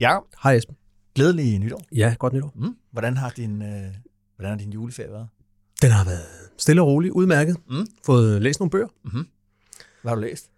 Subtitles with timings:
[0.00, 0.76] ja, Hej Esben.
[1.14, 1.82] glædelig nytår.
[1.94, 2.52] Ja, godt nytår.
[2.56, 2.76] Mm.
[2.90, 3.94] Hvordan har din øh,
[4.36, 5.28] hvordan har din juleferie været?
[5.82, 7.56] Den har været stille og rolig, udmærket.
[7.70, 7.86] Mm.
[8.06, 8.88] Fået læst nogle bøger.
[10.02, 10.50] Hvad har du læst?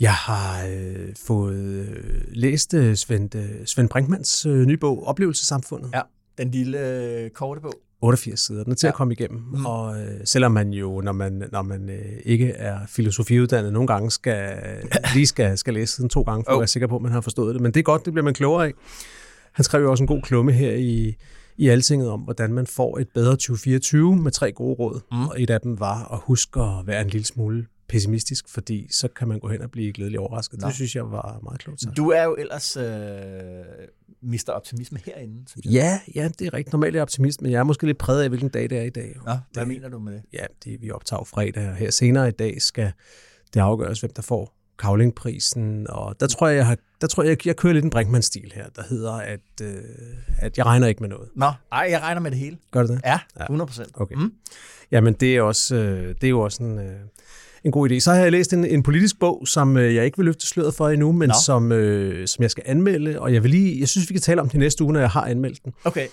[0.00, 5.90] Jeg har øh, fået øh, læst øh, Svend, øh, Svend Brinkmans øh, nye bog, Oplevelsesamfundet.
[5.94, 6.00] Ja,
[6.38, 7.74] den lille øh, korte bog.
[8.02, 8.62] 88 sider.
[8.64, 8.90] Den er til ja.
[8.90, 9.40] At komme igennem.
[9.52, 9.66] Mm.
[9.66, 14.10] Og øh, selvom man jo, når man, når man øh, ikke er filosofiuddannet, nogle gange
[14.10, 14.58] skal,
[15.14, 16.56] lige skal, skal læse den to gange, for Oh.
[16.56, 17.62] at være sikker på, at man har forstået det.
[17.62, 18.72] Men det er godt, det bliver man klogere af.
[19.52, 21.16] Han skrev jo også en god klumme her i,
[21.56, 25.00] i Altinget om, hvordan man får et bedre 2024 med tre gode råd.
[25.12, 25.26] Mm.
[25.28, 29.08] Og et af dem var at huske at være en lille smule pessimistisk, fordi så
[29.08, 30.60] kan man gå hen og blive glædelig overrasket.
[30.60, 30.66] Nå.
[30.66, 31.96] Det synes jeg var meget klogt sagt.
[31.96, 32.84] Du er jo ellers øh,
[34.22, 34.48] Mr.
[34.48, 35.72] Optimisme herinde, synes jeg.
[35.72, 36.72] Ja, ja, det er rigtigt.
[36.72, 38.82] Normalt er jeg optimist, men jeg er måske lidt præget af, hvilken dag det er
[38.82, 39.16] i dag.
[39.26, 40.22] Nå, hvad det, mener du med det?
[40.32, 42.92] Ja, det, vi optager fredag, og her senere i dag skal
[43.54, 47.46] det afgøres, hvem der får Kavlingprisen, og der tror jeg, jeg, har, der tror jeg,
[47.46, 49.82] jeg kører lidt en Brinkmann-stil her, der hedder, at, øh,
[50.38, 51.28] at jeg regner ikke med noget.
[51.36, 52.58] Nå, ej, jeg regner med det hele.
[52.70, 53.00] Gør det det?
[53.04, 53.90] Ja, 100 procent.
[53.94, 54.14] Okay.
[54.14, 54.32] Mm.
[54.90, 57.00] Jamen, det er, også, øh, det er jo også en, øh,
[57.64, 57.98] en god idé.
[57.98, 60.74] Så har jeg læst en, en politisk bog, som øh, jeg ikke vil løfte sløret
[60.74, 61.34] for endnu, men Nå.
[61.44, 64.40] som, øh, som jeg skal anmelde, og jeg vil lige, jeg synes, vi kan tale
[64.40, 65.72] om den i næste uge, når jeg har anmeldt den.
[65.84, 66.06] Okay.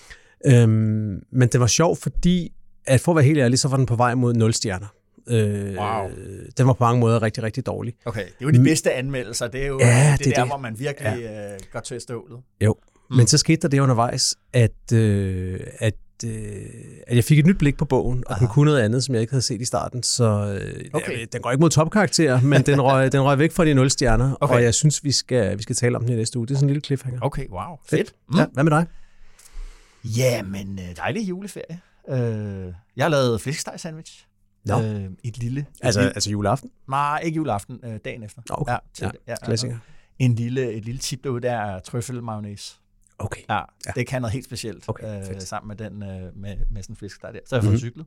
[0.46, 2.52] Øhm, men det var sjovt, fordi,
[2.86, 4.86] at for at være helt ærlig, så var den på vej mod 0 stjerner.
[5.28, 6.10] Øh, Wow.
[6.58, 7.94] Den var på mange måder rigtig, rigtig dårlig.
[8.04, 9.48] Okay, det er jo de bedste anmeldelser.
[9.48, 10.50] Det er jo Ja, det, det det er der, det.
[10.50, 11.52] hvor man virkelig ja.
[11.54, 12.38] øh, går til stålet.
[12.64, 12.76] Jo.
[13.10, 13.16] Mm.
[13.16, 15.94] Men så skete der det undervejs, at, øh, at,
[16.24, 16.64] øh,
[17.06, 18.38] at jeg fik et nyt blik på bogen, og Aha.
[18.40, 20.02] den kunne noget andet, som jeg ikke havde set i starten.
[20.02, 20.24] Så
[20.62, 21.26] øh, Okay.
[21.32, 24.36] den går ikke mod topkarakter, men den røg, den røg væk fra de 0 stjerner,
[24.40, 24.54] Okay.
[24.54, 26.46] og jeg synes, vi skal, vi skal tale om den i næste uge.
[26.46, 27.20] Det er sådan en lille cliffhanger.
[27.22, 27.76] Okay, wow.
[27.88, 28.14] Fedt.
[28.28, 28.38] Mm.
[28.38, 28.86] Ja, hvad med dig?
[30.04, 31.80] Ja, men øh, dejlig juleferie.
[32.08, 34.26] Øh, jeg har lavet flæskesteg sandwich.
[34.64, 34.82] Nå.
[34.82, 35.60] Øh, et lille...
[35.60, 36.70] Et Altså, lille, altså juleaften?
[36.88, 38.42] nej, ikke juleaften, øh, dagen efter.
[38.50, 38.72] Okay.
[38.72, 39.76] Ja, til, Ja, klassiker.
[40.18, 42.74] En lille, et lille tip derude, der er trøffel mayonnaise.
[43.18, 43.40] Okay.
[43.48, 43.60] Ja, Ja.
[43.86, 46.92] ja, det kan noget helt specielt Okay, øh, sammen med den øh, med, med sådan
[46.92, 47.40] en flæskesteg der.
[47.46, 47.78] Så har jeg fået Mhm.
[47.78, 48.06] cyklet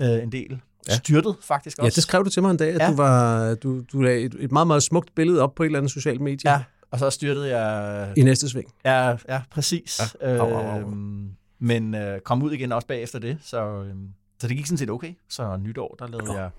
[0.00, 0.60] øh, en del.
[0.88, 0.94] Ja.
[0.96, 1.94] Styrtet faktisk Ja, også.
[1.94, 2.90] det skrev du til mig en dag, at Ja.
[2.90, 5.78] du, var, du, du lagde et, et meget, meget smukt billede op på et eller
[5.78, 8.12] andet socialt medie Ja, og så styrtede jeg...
[8.16, 8.72] i næste sving.
[8.84, 10.00] Ja, ja præcis.
[10.20, 10.34] Ja.
[10.34, 10.38] Ja.
[10.40, 10.78] Au, au, au.
[10.80, 14.08] Øhm, men øh, kom ud igen også bagefter det, så, øhm,
[14.40, 15.14] så det gik sådan set okay.
[15.28, 16.34] Så nytår, der lavede Nå.
[16.34, 16.50] jeg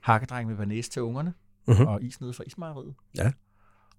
[0.00, 1.34] hakkedreng med banæs til ungerne,
[1.66, 1.86] Mhm.
[1.86, 2.94] og is nede fra ismejeriet.
[3.18, 3.32] Ja.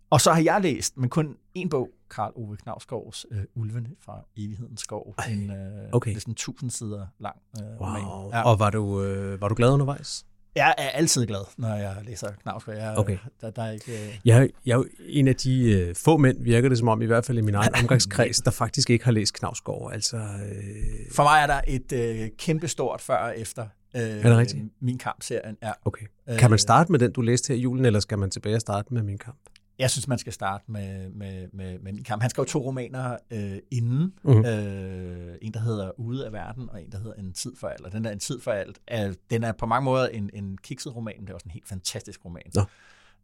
[0.09, 4.25] Og så har jeg læst, men kun én bog, Karl Ove Knavskovs øh, Ulvene fra
[4.37, 5.15] Evighedens Skov.
[5.17, 6.15] Ej, en, øh, okay.
[6.15, 7.87] Er sådan en tusind sider lang øh, Wow.
[7.87, 8.29] roman.
[8.33, 8.41] Ja.
[8.41, 10.25] Og var du, øh, var du glad undervejs?
[10.55, 12.77] Jeg er altid glad, når jeg læser Knavsgaard.
[12.79, 13.17] Jeg, Okay.
[13.41, 16.43] der, der er ikke, øh, Jeg, jeg er jo en af de øh, få mænd,
[16.43, 19.11] virker det som om, i hvert fald i min egen omgangskreds, der faktisk ikke har
[19.11, 19.89] læst Knavsgaard.
[19.93, 24.25] Altså, øh, For mig er der et øh, kæmpe stort før og efter øh, det
[24.37, 24.63] rigtigt?
[24.81, 25.57] min kampserien.
[25.63, 25.71] Ja.
[25.85, 26.05] okay.
[26.39, 28.61] Kan man starte med den, du læste her i julen, eller skal man tilbage og
[28.61, 29.37] starte med min kamp?
[29.79, 32.21] Jeg synes, man skal starte med, med, med, med min kamp.
[32.21, 34.13] Han skrev to romaner øh, inden.
[34.23, 34.33] Mhm.
[34.33, 34.45] Mm-hmm.
[34.45, 37.81] Øh, en, der hedder Ude af verden, og en, der hedder En tid for alt.
[37.85, 40.57] Og den der En tid for alt, er, den er på mange måder en, en
[40.57, 42.43] kikset roman, men det er også en helt fantastisk roman.
[42.55, 42.61] Nå.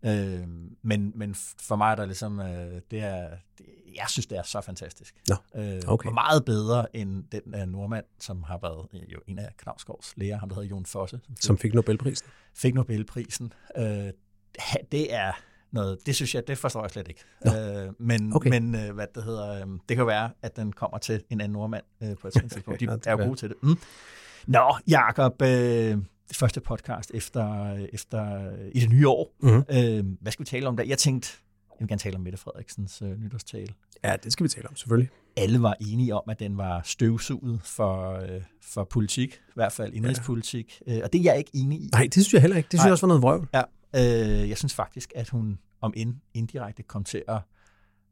[0.05, 0.47] Øh,
[0.81, 4.43] men, men for mig er der ligesom, øh, det er, det, jeg synes, det er
[4.43, 5.15] så fantastisk.
[5.29, 6.07] Nå, Øh, okay.
[6.07, 10.13] og meget bedre end den uh, nordmand, som har været øh, jo en af Knavsgaards
[10.17, 12.27] læger, ham der hedder Jon Fosse, som, Som fik Nobelprisen.
[12.53, 13.53] fik Nobelprisen.
[13.77, 14.09] Øh,
[14.91, 15.31] det er
[15.71, 17.23] noget, det synes jeg, det forstår jeg slet ikke.
[17.45, 17.51] Nå.
[17.55, 18.49] Øh, men Okay.
[18.49, 21.53] men øh, hvad det hedder, øh, det kan være, at den kommer til en anden
[21.53, 22.79] nordmand øh, på et tidspunkt.
[22.79, 23.57] De er jo gode til det.
[23.63, 23.77] Mm.
[24.47, 25.97] Nå, Jacob, øh,
[26.33, 29.33] første podcast efter, efter i det nye år.
[29.39, 29.63] Mhm.
[29.73, 30.83] Øh, hvad skal vi tale om der?
[30.83, 31.29] Jeg tænkte,
[31.69, 33.73] jeg vil gerne tale om Mette Frederiksens øh, nytårstale
[34.03, 35.09] Ja, det skal vi tale om, selvfølgelig.
[35.37, 39.93] alle var enige om, at den var støvsuget for, øh, for politik, i hvert fald
[39.93, 40.81] indrigspolitik.
[40.87, 40.97] Ja.
[40.97, 41.89] Øh, og det er jeg ikke enig i.
[41.91, 42.67] Nej, det synes jeg heller ikke.
[42.67, 42.85] Det synes Nej.
[42.87, 43.47] jeg også var noget vrøvl.
[43.53, 43.61] Ja,
[43.95, 47.39] øh, jeg synes faktisk, at hun om end indirekte kom til at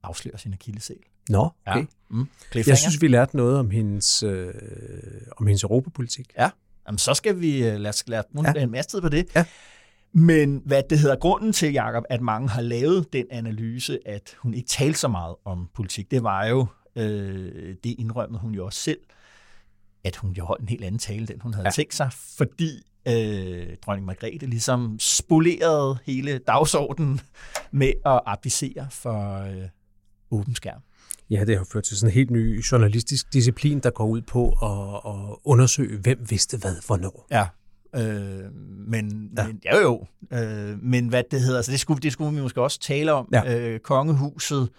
[0.03, 0.97] afsløre sin akillesæl.
[1.29, 1.85] Nå, okay.
[2.09, 2.27] Mm.
[2.55, 4.53] Jeg synes, vi lærte noget om hendes, øh,
[5.37, 6.31] om hendes europapolitik.
[6.37, 6.49] Ja,
[6.87, 8.53] Jamen, så skal vi øh, lade os lade Ja.
[8.55, 8.63] ja.
[8.63, 9.27] en masse tid på det.
[9.35, 9.45] Ja.
[10.13, 14.53] Men hvad det hedder, grunden til, Jacob, at mange har lavet den analyse, at hun
[14.53, 18.79] ikke talte så meget om politik, det var jo, øh, det indrømmede hun jo også
[18.79, 18.99] selv,
[20.03, 21.67] at hun jo holdt en helt anden tale, den hun havde Ja.
[21.67, 21.71] ja.
[21.71, 27.19] tænkt sig, fordi øh, dronning Margrethe ligesom spolerede hele dagsordenen
[27.71, 29.67] med at applicere for øh,
[30.31, 30.81] åben skærm.
[31.29, 34.47] Ja, det har ført til sådan en helt ny journalistisk disciplin, der går ud på
[34.47, 37.27] at, at undersøge, hvem vidste hvad, hvornår.
[37.31, 37.47] Ja,
[37.95, 38.53] øh,
[38.87, 39.47] men, ja.
[39.47, 42.61] men ja jo, øh, men hvad det hedder, altså det skulle, det skulle vi måske
[42.61, 43.29] også tale om.
[43.33, 43.59] Ja.
[43.59, 44.69] Øh, kongehuset,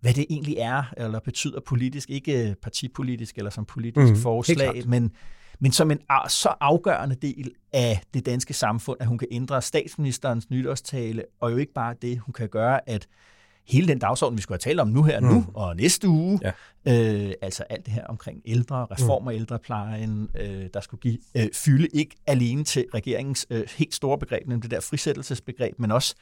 [0.00, 4.82] hvad det egentlig er, eller betyder politisk, ikke partipolitisk eller som politisk Mhm, mm, forslag,
[4.86, 5.12] men,
[5.60, 5.98] men som en
[6.28, 11.56] så afgørende del af det danske samfund, at hun kan ændre statsministerens nytårstale, og jo
[11.56, 13.06] ikke bare det, hun kan gøre, at
[13.68, 15.26] hele den dagsorden, vi skulle have talt om nu her, mm.
[15.26, 16.50] nu og næste uge, Ja.
[17.26, 21.46] øh, altså alt det her omkring ældre, reform af ældreplejen, øh, der skulle give øh,
[21.54, 26.14] fylde ikke alene til regeringens øh, helt store begreb, nemlig det der frisættelsesbegreb, men også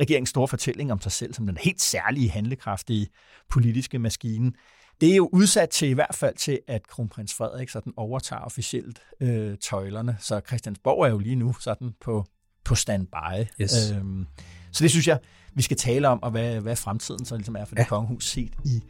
[0.00, 3.06] regeringens store fortælling om sig selv som den helt særlige, handlekraftige
[3.50, 4.52] politiske maskine.
[5.00, 9.02] Det er jo udsat til i hvert fald til, at kronprins Frederik sådan overtager officielt
[9.20, 12.24] øh, tøjlerne, så Christiansborg er jo lige nu sådan på,
[12.64, 13.44] på standby.
[13.60, 13.90] Yes.
[13.92, 14.26] Øhm,
[14.72, 15.18] så det synes jeg,
[15.54, 17.88] vi skal tale om, og hvad, hvad fremtiden så ligesom er for det Ja.
[17.88, 18.82] kongehus set i,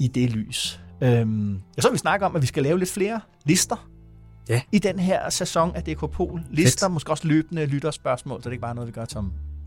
[0.00, 0.80] i det lys.
[1.02, 3.88] Øhm, og så vil vi snakke om, at vi skal lave lidt flere lister
[4.48, 4.62] Ja.
[4.72, 6.42] i den her sæson af DK Pol.
[6.50, 6.92] Lister, Fedt.
[6.92, 9.18] måske også løbende lytterspørgsmål, så det er ikke bare noget, vi gør til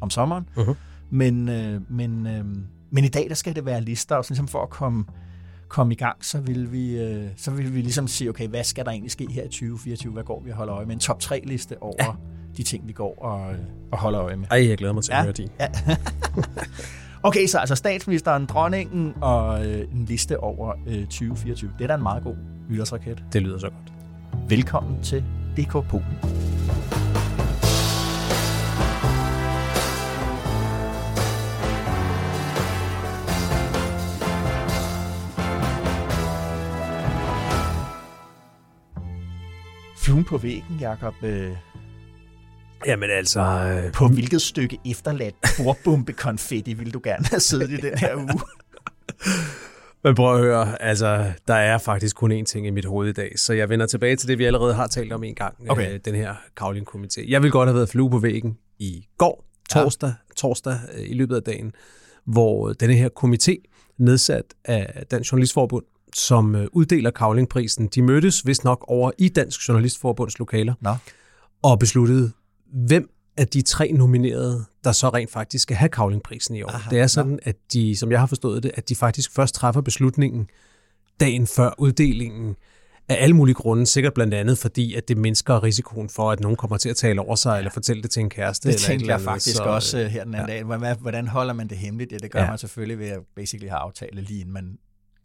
[0.03, 0.49] om, om sommeren.
[0.57, 0.73] Mhm.
[1.09, 2.45] Men, øh, men, øh,
[2.91, 5.05] men i dag, der skal det være lister, og sådan ligesom for at komme,
[5.67, 8.85] komme i gang, så vil, vi, øh, så vil vi ligesom sige, okay, hvad skal
[8.85, 10.13] der egentlig ske her i 2024?
[10.13, 10.93] Hvad går vi og holder øje med?
[10.93, 12.07] En top 3-liste over ja.
[12.57, 13.55] de ting, vi går og,
[13.91, 14.47] og holder øje med.
[14.51, 15.23] Ej, jeg glæder mig til at Ja.
[15.23, 15.49] høre din.
[15.59, 15.67] Ja.
[17.29, 21.71] okay, så altså statsministeren, dronningen og øh, en liste over øh, 2024.
[21.77, 22.35] Det er da en meget god
[22.69, 23.23] nytårsraket.
[23.33, 23.93] Det lyder så godt.
[24.49, 25.23] Velkommen til
[25.57, 26.17] DK Polen.
[40.03, 41.13] Fluen på væggen, Jacob.
[41.23, 41.51] Øh,
[42.85, 47.97] Jamen altså, øh, på hvilket stykke efterladt bordbombekonfetti vil du gerne have siddet i den
[47.97, 48.41] her uge?
[50.03, 53.13] Men prøv at høre, altså, der er faktisk kun én ting i mit hoved i
[53.13, 55.93] dag, så jeg vender tilbage til det, vi allerede har talt om en gang, Okay.
[55.93, 57.25] øh, den her Kavling-komité.
[57.31, 60.33] Jeg vil godt have været flue på væggen i går, torsdag, ja.
[60.37, 61.71] torsdag øh, i løbet af dagen,
[62.25, 65.85] hvor denne her komité, nedsat af Dansk Journalistforbund,
[66.15, 70.95] som øh, uddeler Kavlingprisen, de mødtes vist nok over i Dansk Journalistforbunds lokaler, Nå.
[71.63, 72.31] og besluttede,
[72.73, 76.69] hvem af de tre nominerede, der så rent faktisk skal have Kavlingprisen i år.
[76.69, 79.55] Aha, det er sådan, at de, som jeg har forstået det, at de faktisk først
[79.55, 80.47] træffer beslutningen
[81.19, 82.55] dagen før uddelingen
[83.09, 86.57] af alle mulige grunde, sikkert blandt andet fordi, at det mindsker risikoen for, at nogen
[86.57, 87.57] kommer til at tale over sig, ja.
[87.57, 88.67] eller fortælle det til en kæreste.
[88.67, 90.55] Det eller tænkte eller jeg faktisk så, også øh, her den anden ja.
[90.55, 90.95] dag.
[90.99, 92.11] Hvordan, holder man det hemmeligt?
[92.11, 92.41] Ja, det gør.
[92.41, 92.49] Ja.
[92.49, 94.77] man selvfølgelig ved at basically have aftale lige inden man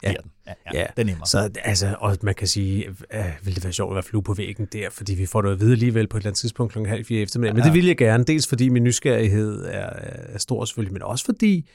[0.03, 0.09] Ja.
[0.09, 0.17] den.
[0.47, 1.27] Ja, ja, Ja, det er nemmere.
[1.27, 4.35] Så altså, og man kan sige, øh, vil det være sjovt at være flue på
[4.35, 6.85] væggen der, fordi vi får det at vide alligevel på et eller andet tidspunkt kl.
[6.85, 7.55] halv fire eftermiddag.
[7.55, 7.67] Men Ja.
[7.67, 9.91] det vil jeg gerne, dels fordi min nysgerrighed er,
[10.33, 11.69] er stor selvfølgelig, men også fordi,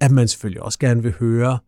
[0.00, 1.58] at man selvfølgelig også gerne vil høre,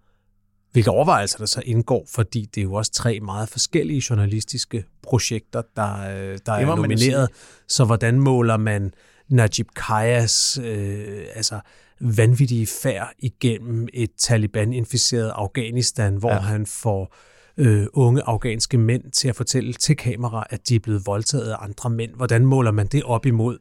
[0.72, 5.62] hvilke overvejelser der så indgår, fordi det er jo også tre meget forskellige journalistiske projekter,
[5.76, 7.28] der, øh, der er nomineret.
[7.68, 8.92] Så hvordan måler man
[9.28, 11.60] Najib Kayas øh, altså
[12.00, 16.38] vanvittige færd igennem et Taliban-inficeret Afghanistan, hvor Ja.
[16.38, 17.14] han får
[17.56, 21.56] øh, unge afghanske mænd til at fortælle til kamera, at de er blevet voldtaget af
[21.60, 22.14] andre mænd.
[22.14, 23.58] Hvordan måler man det op imod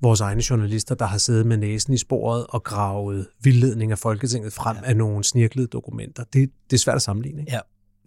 [0.00, 4.52] vores egne journalister, der har siddet med næsen i sporet og gravet vildledning af Folketinget
[4.52, 4.88] frem ja.
[4.88, 6.24] af nogle snirklede dokumenter?
[6.32, 7.40] Det, det er svært at sammenligne.
[7.40, 7.52] Ikke?
[7.52, 7.60] Ja,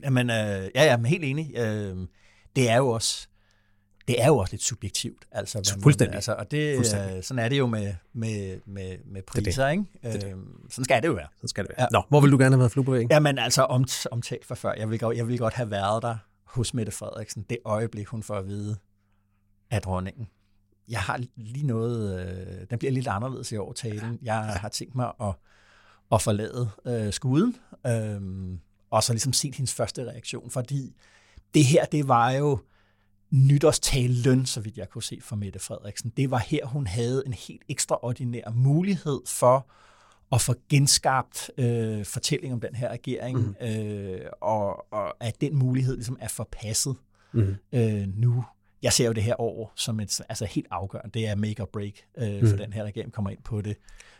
[0.03, 0.35] Jamen, øh,
[0.75, 1.51] ja, ja, men helt enig.
[1.57, 1.95] Øh,
[2.55, 3.27] det er jo også
[4.07, 5.25] det er jo også lidt subjektivt.
[5.31, 6.15] Altså, hvad man- Fuldstændig.
[6.15, 7.17] Altså, og det, Fuldstændig.
[7.17, 9.25] øh, sådan er det jo med, med, med, med det.
[9.25, 9.83] priser, ikke?
[10.05, 10.11] Øh,
[10.69, 11.27] sådan skal det jo være.
[11.41, 11.81] Så skal det Ja.
[11.81, 11.89] være.
[11.91, 13.11] Nå, hvor vil du gerne have været flue på væggen?
[13.11, 14.73] Jamen altså, om, omtalt for før.
[14.77, 17.45] Jeg vil, godt, jeg vil godt have været der hos Mette Frederiksen.
[17.49, 18.77] Det øjeblik, hun får at vide
[19.71, 20.27] af dronningen.
[20.89, 24.19] Jeg har lige noget, øh, den bliver lidt anderledes i år talen.
[24.21, 25.33] Jeg har tænkt mig at,
[26.11, 27.55] at forlade øh, skuden,
[27.87, 28.21] øh,
[28.89, 30.95] og så ligesom set hendes første reaktion, fordi
[31.53, 32.59] det her, det var jo
[33.31, 36.11] nytårstalen, så vidt jeg kunne se fra Mette Frederiksen.
[36.17, 39.67] Det var her, hun havde en helt ekstraordinær mulighed for
[40.31, 43.67] at få genskabt øh, fortælling om den her regering, mm.
[43.67, 46.95] øh, og, og at den mulighed ligesom er forpasset
[47.31, 47.55] Mm.
[47.73, 48.43] øh, nu.
[48.83, 51.11] Jeg ser jo det her år som et altså helt afgørende.
[51.13, 52.57] Det er make or break øh, for Mm.
[52.57, 53.11] den her regering.
[53.13, 53.75] Kommer ind på det,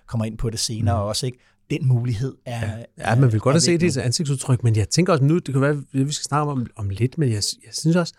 [0.06, 1.08] kommer ind på det senere mm.
[1.08, 1.26] også.
[1.26, 1.38] Ikke?
[1.70, 2.86] Den mulighed er...
[2.98, 5.54] Ja, man vil godt have set det i ansigtsudtryk, men jeg tænker også nu, det
[5.54, 8.14] kan være, at vi skal snakke om, om lidt, men jeg, jeg synes også,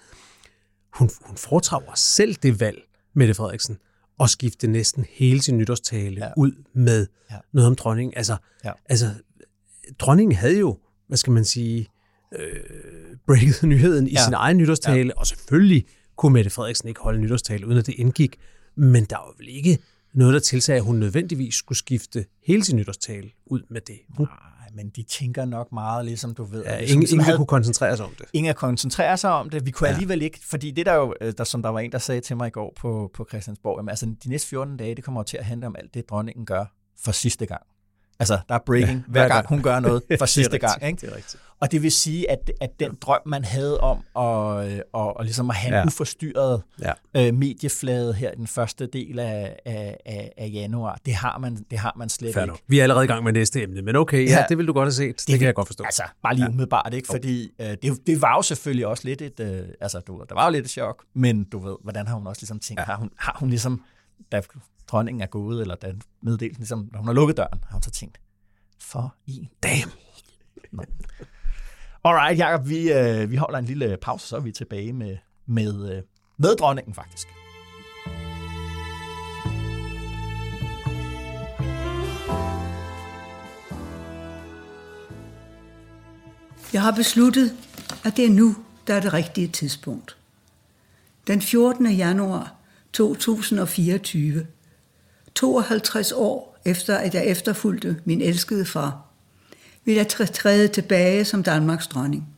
[0.94, 2.82] hun, hun foretrager selv det valg,
[3.14, 3.78] Mette Frederiksen,
[4.20, 6.30] at skifte næsten hele sin nytårstale Ja.
[6.36, 7.36] ud med Ja.
[7.52, 8.12] noget om dronningen.
[8.16, 8.72] Altså, Ja.
[8.88, 9.10] altså,
[9.98, 11.88] dronningen havde jo, hvad skal man sige,
[12.38, 12.60] øh,
[13.26, 14.20] breaket nyheden i Ja.
[14.20, 14.24] ja.
[14.24, 15.20] sin egen nytårstale, ja.
[15.20, 18.36] og selvfølgelig kunne Mette Frederiksen ikke holde nytårstale, uden at det indgik.
[18.76, 19.78] Men der var vel ikke
[20.14, 23.98] noget, der tilsagde, at hun nødvendigvis skulle skifte hele sin nytårstale ud med det.
[24.16, 24.26] Hun,
[24.74, 26.64] men de tænker nok meget, ligesom du ved.
[26.64, 28.26] ja, hvis ingen, ingen havde- kunne koncentrere sig om det.
[28.32, 29.66] Ingen koncentrerer sig om det.
[29.66, 29.92] Vi kunne ja.
[29.94, 32.36] alligevel ikke, fordi det der jo, øh, der, som der var en, der sagde til
[32.36, 35.36] mig i går på, på Christiansborg, jamen, altså de næste 14 dage, det kommer til
[35.36, 36.64] at handle om alt det, dronningen gør
[37.04, 37.62] for sidste gang.
[38.20, 40.86] Altså, der er breaking ja, hver gang, hun gør noget for sidste rigtigt, gang.
[40.86, 41.00] Ikke?
[41.00, 41.42] det er rigtigt.
[41.60, 45.24] Og det vil sige, at, at den drøm, man havde om at, øh, og, og
[45.24, 45.80] ligesom at have ja.
[45.80, 45.86] Ja.
[45.86, 46.92] uforstyrret Ja.
[47.16, 49.96] øh, medieflade her i den første del af, af,
[50.36, 52.50] af, januar, det har man, det har man slet Fair ikke.
[52.50, 52.60] nok.
[52.66, 54.44] Vi er allerede i gang med næste emne, men okay, ja, Ja.
[54.48, 55.16] det vil du godt have set.
[55.20, 55.84] Det, det kan jeg godt forstå.
[55.84, 57.06] Altså, bare lige umiddelbart, ikke?
[57.08, 60.44] Fordi øh, det, det var jo selvfølgelig også lidt et, øh, altså, du der var
[60.46, 62.84] jo lidt et chok, men du ved, hvordan har hun også ligesom tænkt, ja.
[62.84, 63.82] har, hun, har hun ligesom,
[64.32, 64.42] da
[64.86, 67.90] dronningen er gået, eller da meddelelsen ligesom, når hun har lukket døren, har hun så
[67.90, 68.20] tænkt,
[68.80, 69.92] for en Damn.
[70.72, 70.82] Nå.
[72.04, 75.96] Alright, Jacob, vi, øh, vi holder en lille pause, så er vi tilbage med, med,
[75.96, 76.02] øh,
[76.36, 77.28] med dronningen faktisk.
[86.72, 87.56] Jeg har besluttet,
[88.04, 88.56] at det er nu,
[88.86, 90.16] der er det rigtige tidspunkt.
[91.26, 91.86] Den 14.
[91.86, 92.57] januar
[92.92, 94.46] 2024,
[95.34, 99.08] 52 år efter at jeg efterfulgte min elskede far,
[99.84, 102.28] vil jeg træde tilbage som Danmarks dronning.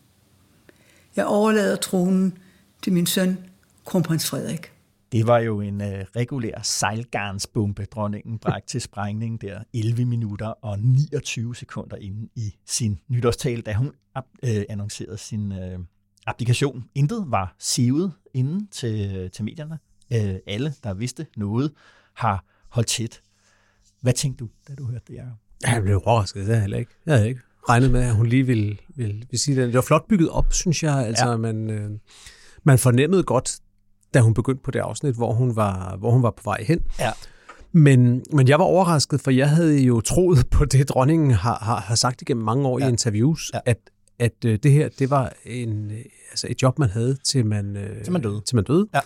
[1.17, 2.39] Jeg overlader tronen
[2.83, 3.39] til min søn,
[3.85, 4.73] kronprins Frederik.
[5.13, 10.79] Det var jo en øh, regulær sejlgarnsbombe, dronningen bragte til sprængning der 11 minutter og
[10.79, 13.93] 29 sekunder inden i sin nytårstale, da hun
[14.45, 15.79] øh, annoncerede sin øh,
[16.27, 16.85] applikation.
[16.95, 19.79] Intet var sivet inden til, øh, til medierne.
[20.13, 21.73] Øh, alle, der vidste noget,
[22.15, 23.21] har holdt tæt.
[24.03, 25.33] Hvad tænkte du, da du hørte det, Jacob?
[25.67, 26.91] Jeg blev overrasket, det havde jeg heller ikke.
[27.07, 29.67] Jeg havde ikke regnet med, at hun lige ville, ville, ville sige det.
[29.67, 31.07] Det var flot bygget op, synes jeg.
[31.07, 31.37] Altså, Ja.
[31.37, 31.91] man, øh,
[32.65, 33.59] man fornemmede godt,
[34.15, 36.81] da hun begyndte på det afsnit, hvor hun var, hvor hun var på vej hen.
[36.99, 37.11] Ja.
[37.73, 41.81] Men, men jeg var overrasket, for jeg havde jo troet på det, dronningen har, har,
[41.81, 42.87] har sagt igennem mange år ja.
[42.87, 43.59] I interviews, Ja.
[43.67, 43.71] ja.
[43.71, 43.79] at,
[44.19, 45.99] at øh, det her, det var en, øh,
[46.31, 48.41] altså et job, man havde, til man, øh, Til man døde.
[48.47, 48.89] Til man døde.
[48.95, 49.01] Ja.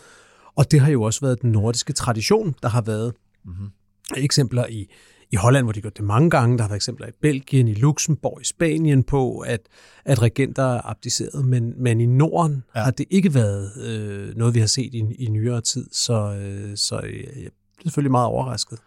[0.56, 3.12] Og det har jo også været den nordiske tradition, der har været
[3.46, 3.70] Mm-hmm.
[4.16, 4.86] eksempler i,
[5.30, 6.58] i Holland, hvor de gjort det mange gange.
[6.58, 9.60] Der har været eksempler i Belgien, i Luxembourg, i Spanien på, at,
[10.04, 11.44] at regenter er abdiceret.
[11.44, 12.78] Men, men i Norden Ja.
[12.80, 12.84] ja.
[12.84, 15.86] har det ikke været øh, noget, vi har set i, i nyere tid.
[15.92, 18.78] Så, øh, så øh, jeg blev selvfølgelig meget overrasket.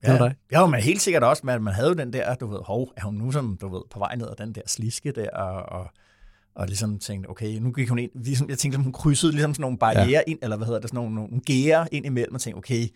[0.00, 0.34] Hvad med dig?
[0.52, 3.04] Ja, men helt sikkert også, at man havde jo den der, du ved, hov, er
[3.04, 5.90] hun nu som, du ved, på vej ned ad den der sliske der, og, og,
[6.54, 9.62] og ligesom tænkte, okay, nu gik hun ind, ligesom, jeg tænkte, hun krydsede ligesom sådan
[9.62, 10.20] nogle barriere ja.
[10.26, 12.88] ind, eller hvad hedder det, sådan nogle, nogle gære ind imellem, og tænkte, okay,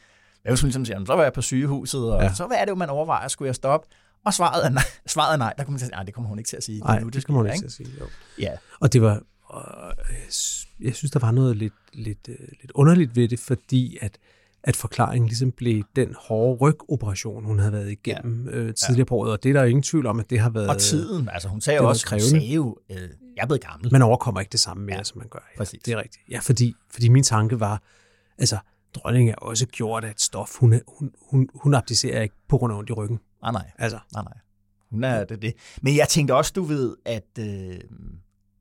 [0.43, 2.35] hvad hvis hun ligesom siger, "Jamen, så var jeg på sygehuset, og ja.
[2.35, 3.89] Så hvad er det jo, man overvejer, skulle jeg stoppe?
[4.25, 5.53] Og svaret er nej, svaret er nej.
[5.59, 6.81] der kunne man sige, nej, det kommer hun ikke til at sige.
[6.81, 7.89] Nej, det skal man sker, ikke til at sige.
[8.01, 8.07] Jo.
[8.39, 9.15] Ja, Og det var,
[9.57, 14.19] øh, jeg synes, der var noget lidt, lidt, øh, lidt underligt ved det, fordi at,
[14.67, 18.57] at forklaringen ligesom blev den hårde rygoperation, hun havde været igennem ja.
[18.57, 20.51] øh, tidligere på året, og det er der jo ingen tvivl om, at det har
[20.51, 20.69] været...
[20.69, 23.65] og tiden, altså hun sagde jo var også, hun sagde jo, øh, jeg er blevet
[23.65, 23.93] gammel.
[23.93, 25.39] Man overkommer ikke det samme mere, Ja, ja, som man gør.
[25.55, 25.83] Ja, præcis.
[25.85, 26.25] Det er rigtigt.
[26.31, 27.83] Ja, fordi, fordi min tanke var,
[28.39, 28.59] altså,
[28.95, 30.57] dronningen er også gjort af et stof.
[30.59, 33.21] Hun, hun, hun, hun abdicerer ikke på grund af ondt i ryggen.
[33.43, 33.71] nej, nej.
[33.79, 34.39] Altså, Nej, nej.
[34.91, 35.55] Hun er det, det.
[35.83, 37.39] Men jeg tænkte også, du ved, at...
[37.39, 37.81] Øh,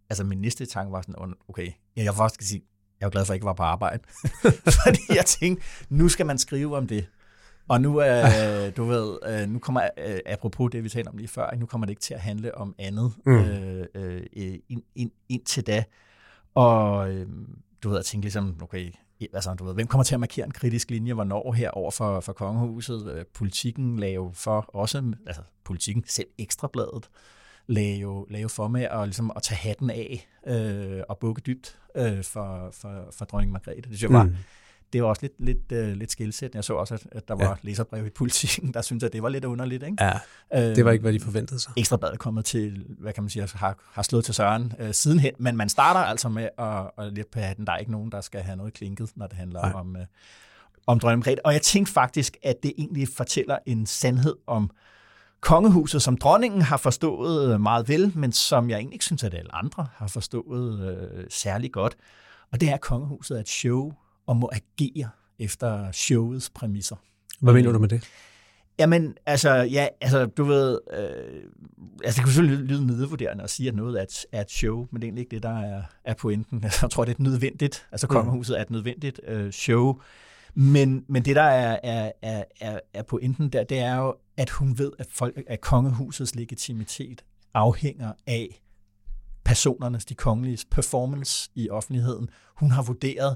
[0.09, 2.61] altså, min næste tanke var sådan, okay, jeg vil faktisk sige,
[3.03, 4.03] jeg jo glad for, at jeg ikke var på arbejde.
[4.83, 7.07] Fordi jeg tænkte, nu skal man skrive om det.
[7.67, 11.27] Og nu er, du ved, øh, nu kommer, øh, apropos det, vi talte om lige
[11.27, 13.33] før, nu kommer det ikke til at handle om andet mm.
[13.33, 14.21] øh, øh,
[14.69, 15.83] ind, ind, indtil da.
[16.55, 17.27] Og øh,
[17.83, 18.91] du ved, jeg tænkte ligesom, okay,
[19.33, 22.19] altså, du ved, hvem kommer til at markere en kritisk linje, hvornår her over for,
[22.19, 23.13] for kongehuset?
[23.15, 27.09] Øh, Politikken jo for også, altså politikken, selv ekstrabladet,
[27.67, 32.23] lagde jo for med at, ligesom, at tage hatten af øh, og bukke dybt øh,
[32.23, 33.81] for, for, for dronning Margrethe.
[33.81, 34.35] Det synes jeg var, mm.
[34.93, 36.57] det var også lidt, lidt, øh, lidt skilsættende.
[36.57, 37.55] Jeg så også, at, at der var ja.
[37.61, 39.83] læserbrev i politikken, der syntes, at det var lidt underligt.
[39.83, 40.03] Ikke?
[40.03, 40.13] ja,
[40.55, 41.73] Øh, det var ikke, hvad de forventede sig.
[41.77, 45.33] Ekstrabladet er kommet til, hvad kan man sige, har, har slået til søren øh, sidenhen,
[45.37, 47.67] men man starter altså med at, at lidt på hatten.
[47.67, 49.71] Der er ikke nogen, der skal have noget klinket, når det handler Nej.
[49.73, 50.05] om, øh,
[50.87, 51.45] om dronning Margrethe.
[51.45, 54.69] Og jeg tænkte faktisk, at det egentlig fortæller en sandhed om
[55.43, 59.55] kongehuset, som dronningen har forstået meget vel, men som jeg egentlig ikke synes, at alle
[59.55, 61.95] andre har forstået øh, særlig godt.
[62.51, 63.93] Og det er, at kongehuset er et show
[64.27, 65.09] og må agere
[65.39, 66.95] efter showets præmisser.
[67.39, 68.03] Hvad mener du med det?
[68.79, 71.43] Jamen, altså, ja, altså, du ved, øh,
[72.03, 74.87] altså, det kunne selvfølgelig lyde nedvurderende at sige, at noget er et, er et show,
[74.91, 76.63] men det er egentlig ikke det, der er, er pointen.
[76.63, 79.99] Altså, jeg tror, det er et nødvendigt, altså kongehuset er et nødvendigt øh, show,
[80.55, 84.49] men, men det, der er, er, er, er, er pointen der, det er jo, at
[84.49, 88.61] hun ved, at, folk, at kongehusets legitimitet afhænger af
[89.43, 92.29] personernes, de kongeliges performance i offentligheden.
[92.55, 93.35] Hun har vurderet,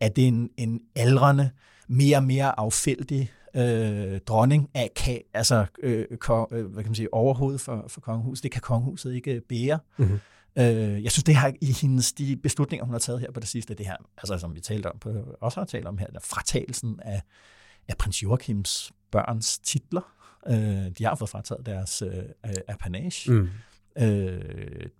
[0.00, 1.50] at det er en, en aldrende,
[1.88, 6.94] mere og mere affældig øh, dronning af ka, altså, øh, ko, øh, hvad kan man
[6.94, 8.42] sige, overhovedet for, for kongehuset.
[8.42, 9.78] Det kan kongehuset ikke øh, bære.
[9.96, 10.18] Mm-hmm.
[10.58, 13.48] Øh, jeg synes, det har i hendes de beslutninger, hun har taget her på det
[13.48, 16.20] sidste, det her, altså som vi talte om, på, også har talt om her, der
[16.24, 17.22] fratagelsen af,
[17.88, 20.12] af prins Joachims børns titler.
[20.48, 20.54] Øh,
[20.98, 23.32] de har fået frataget deres øh, apanage.
[23.32, 23.48] Mm.
[23.98, 24.40] Øh,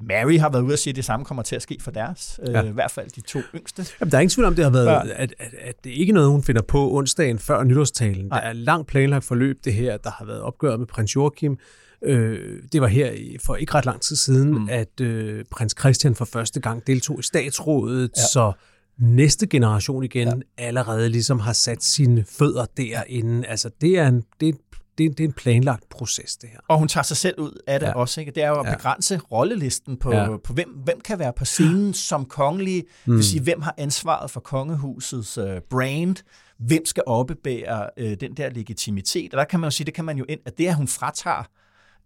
[0.00, 2.40] Mary har været ude at sige, at det samme kommer til at ske for deres.
[2.49, 2.62] Øh, ja.
[2.62, 3.87] I hvert fald de to yngste.
[4.00, 6.14] Jamen, der er ingen tvivl om, det har været, at, at, at det ikke er
[6.14, 8.26] noget, hun finder på onsdagen før nytårstalen.
[8.26, 8.40] Nej.
[8.40, 9.97] Der er langt planlagt forløb, det her.
[9.97, 11.59] Der har været opgøret med prins Joachim.
[12.04, 13.12] Øh, det var her
[13.44, 14.68] for ikke ret lang tid siden, mm.
[14.71, 18.23] at øh, prins Christian for første gang deltog i statsrådet, ja.
[18.32, 18.52] så
[18.99, 20.64] næste generation igen ja.
[20.64, 23.47] allerede ligesom har sat sine fødder derinde.
[23.47, 24.56] Altså, det er en, det
[24.99, 26.59] det, det er en planlagt proces, det her.
[26.68, 27.92] Og hun tager sig selv ud af det ja.
[27.92, 28.21] også.
[28.21, 28.32] Ikke?
[28.32, 29.21] Det er jo at begrænse ja.
[29.32, 30.37] rollelisten på, ja.
[30.44, 33.14] på hvem, hvem kan være på scenen som kongelig, mm.
[33.14, 36.16] vil sige, hvem har ansvaret for kongehusets uh, brand,
[36.59, 39.35] hvem skal oppebære uh, den der legitimitet.
[39.35, 40.88] Og der kan man jo sige, det kan man jo ind, at det, at hun
[40.88, 41.44] fratager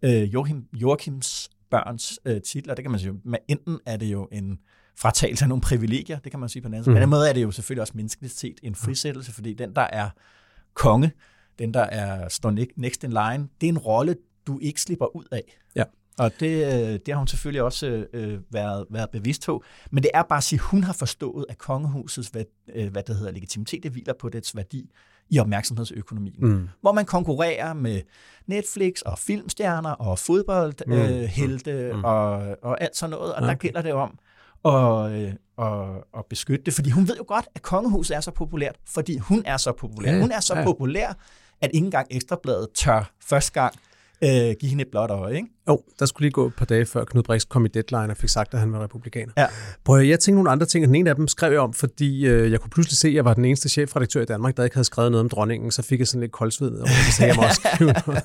[0.03, 4.27] uh, Joachim, Joachims børns uh, titler, det kan man sige, men enten er det jo
[4.31, 4.59] en
[4.95, 6.93] fratagelse af nogle privilegier, det kan man sige på den anden side.
[6.93, 6.97] Mm.
[6.97, 9.81] På den måde er det jo selvfølgelig også menneskeligt set en frisættelse, fordi den, der
[9.81, 10.09] er
[10.73, 11.11] konge,
[11.59, 14.15] den der er står next in line, det er en rolle,
[14.47, 15.57] du ikke slipper ud af.
[15.75, 15.83] Ja.
[16.19, 19.63] Og det, øh, det har hun selvfølgelig også øh, været, været bevidst på.
[19.91, 22.43] Men det er bare at sige, at hun har forstået, at kongehusets hvad,
[22.75, 24.91] øh, hvad det hedder, legitimitet, det hviler på dets værdi
[25.29, 26.35] i opmærksomhedsøkonomien.
[26.37, 26.69] Mm.
[26.81, 28.01] Hvor man konkurrerer med
[28.47, 31.77] Netflix og filmstjerner og fodboldhelte mm.
[31.77, 32.03] øh, mm.
[32.03, 33.33] og, og alt sådan noget.
[33.33, 33.47] Og okay.
[33.47, 34.19] der gælder det om
[34.65, 36.73] at, øh, at, at beskytte det.
[36.73, 40.13] Fordi hun ved jo godt, at kongehuset er så populært, fordi hun er så populær.
[40.13, 40.63] Ja, hun er så ja.
[40.63, 41.13] populær,
[41.61, 43.73] at ikke engang Ekstrabladet tør første gang
[44.23, 45.47] øh, give hende et blåt øje, ikke?
[45.69, 48.17] Jo, der skulle lige gå et par dage før Knud Brix kom i deadline og
[48.17, 49.33] fik sagt, at han var republikaner.
[49.37, 49.45] Ja.
[49.83, 51.73] Prøv at jeg tænkte nogle andre ting, og den ene af dem skrev jeg om,
[51.73, 54.63] fordi øh, jeg kunne pludselig se, at jeg var den eneste chefredaktør i Danmark, der
[54.63, 57.33] ikke havde skrevet noget om dronningen, så fik jeg sådan lidt koldsved og så sagde
[57.33, 58.23] jeg også skrive noget.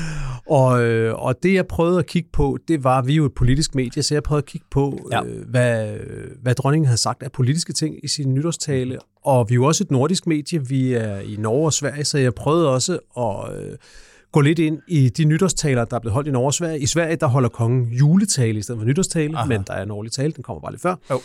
[0.60, 3.34] og, øh, og det jeg prøvede at kigge på, det var, vi er jo et
[3.34, 5.24] politisk medie, så jeg prøvede at kigge på, ja.
[5.24, 5.96] øh, hvad,
[6.42, 9.84] hvad dronningen havde sagt af politiske ting i sin nytårstale, og vi er jo også
[9.84, 13.62] et nordisk medie, vi er i Norge og Sverige, så jeg prøvede også at...
[13.62, 13.76] Øh,
[14.34, 16.78] gå lidt ind i de nytårstaler, der er blevet holdt i Norge og Sverige.
[16.80, 19.48] I Sverige, der holder kongen juletale i stedet for nytårstale, Aha.
[19.48, 20.96] men der er en årlig tale, den kommer bare lidt før.
[21.10, 21.20] Jo.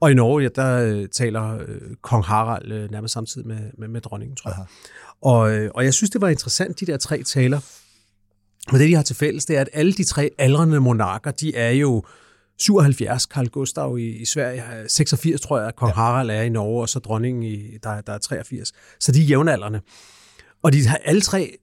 [0.00, 3.88] Og i Norge, ja, der øh, taler øh, kong Harald øh, nærmest samtidig med, med,
[3.88, 4.66] med dronningen, tror jeg.
[5.22, 7.60] Og, øh, og jeg synes, det var interessant, de der tre taler.
[8.72, 11.56] Men det, de har til fælles, det er, at alle de tre aldrende monarker, de
[11.56, 12.04] er jo
[12.58, 15.94] 77, Karl Gustav i, i Sverige, 86 tror jeg, at kong ja.
[15.94, 18.72] Harald er i Norge, og så dronningen, i, der, der er 83.
[19.00, 19.80] Så de er jævnaldrende.
[20.62, 21.58] Og de har alle tre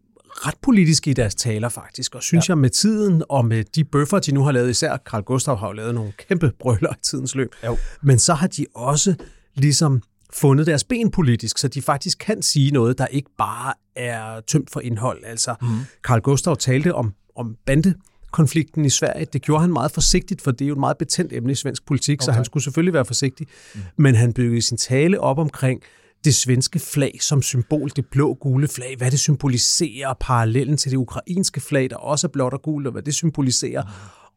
[0.48, 2.52] ret politiske i deres taler faktisk, og synes ja.
[2.52, 5.68] jeg med tiden og med de bøffer, de nu har lavet, især Carl Gustav har
[5.68, 7.78] jo lavet nogle kæmpe brøller i tidens løb, jo.
[8.02, 9.16] men så har de også
[9.56, 10.02] ligesom
[10.34, 14.70] fundet deres ben politisk, så de faktisk kan sige noget, der ikke bare er tømt
[14.70, 15.24] for indhold.
[15.26, 15.68] Altså, mm.
[16.04, 17.94] Carl Gustav talte om, om bande
[18.32, 19.26] konflikten i Sverige.
[19.34, 21.86] Det gjorde han meget forsigtigt, for det er jo et meget betændt emne i svensk
[21.86, 22.26] politik, okay.
[22.26, 23.48] så han skulle selvfølgelig være forsigtig.
[23.76, 23.82] Mm.
[23.98, 25.82] Men han byggede sin tale op omkring
[26.24, 31.62] det svenske flag som symbol, det blå-gule flag, hvad det symboliserer, parallellen til det ukrainske
[31.62, 33.84] flag, der også er blåt og gult, og hvad det symboliserer.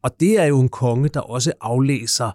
[0.02, 2.30] Og det er jo en konge, der også aflæser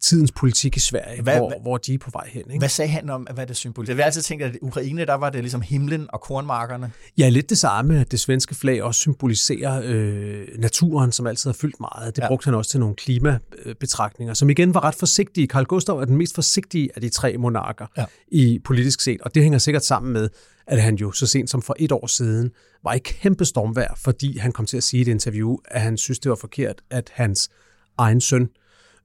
[0.00, 2.42] tidens politik i Sverige, hvad, hvor, hvad, hvor de er på vej hen.
[2.42, 2.58] Ikke?
[2.58, 3.94] Hvad sagde han om, hvad det symboliserer?
[3.94, 6.92] Vi har altid tænkt, at i Ukraine, der var det ligesom himlen og kornmarkerne.
[7.18, 11.56] Ja, lidt det samme, at det svenske flag også symboliserer øh, naturen, som altid har
[11.60, 12.16] fyldt meget.
[12.16, 12.28] Det ja.
[12.28, 15.46] brugte han også til nogle klimabetragtninger, som igen var ret forsigtige.
[15.46, 18.04] Karl Gustav er den mest forsigtige af de tre monarker ja.
[18.28, 20.28] i politisk set, og det hænger sikkert sammen med,
[20.66, 22.50] at han jo så sent som for et år siden
[22.84, 25.96] var i kæmpe stormvær, fordi han kom til at sige i et interview, at han
[25.96, 27.50] synes, det var forkert, at hans
[27.98, 28.48] egen søn,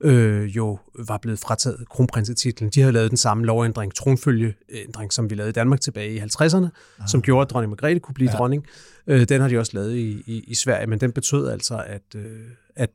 [0.02, 2.70] øh, jo var blevet frataget kronprinsetitlen.
[2.70, 6.66] De havde lavet den samme lovændring, tronfølgeændring, som vi lavede i Danmark tilbage i 50'erne,
[7.00, 7.08] ah.
[7.08, 8.38] som gjorde, at dronning Margrethe kunne blive ja.
[8.38, 8.66] dronning.
[9.08, 12.16] Øh, den har de også lavet i, i, i Sverige, men den betød altså, at,
[12.16, 12.40] øh,
[12.76, 12.90] at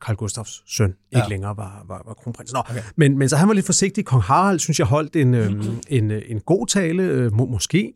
[0.00, 1.28] Karl Gustavs søn ikke ja.
[1.28, 2.52] længere var, var, var kronprins.
[2.52, 2.82] Nå, okay.
[2.96, 4.04] men, men så han var lidt forsigtig.
[4.04, 5.52] Kong Harald, synes jeg, holdt en, øh,
[5.88, 7.92] en, en god tale, øh, må, måske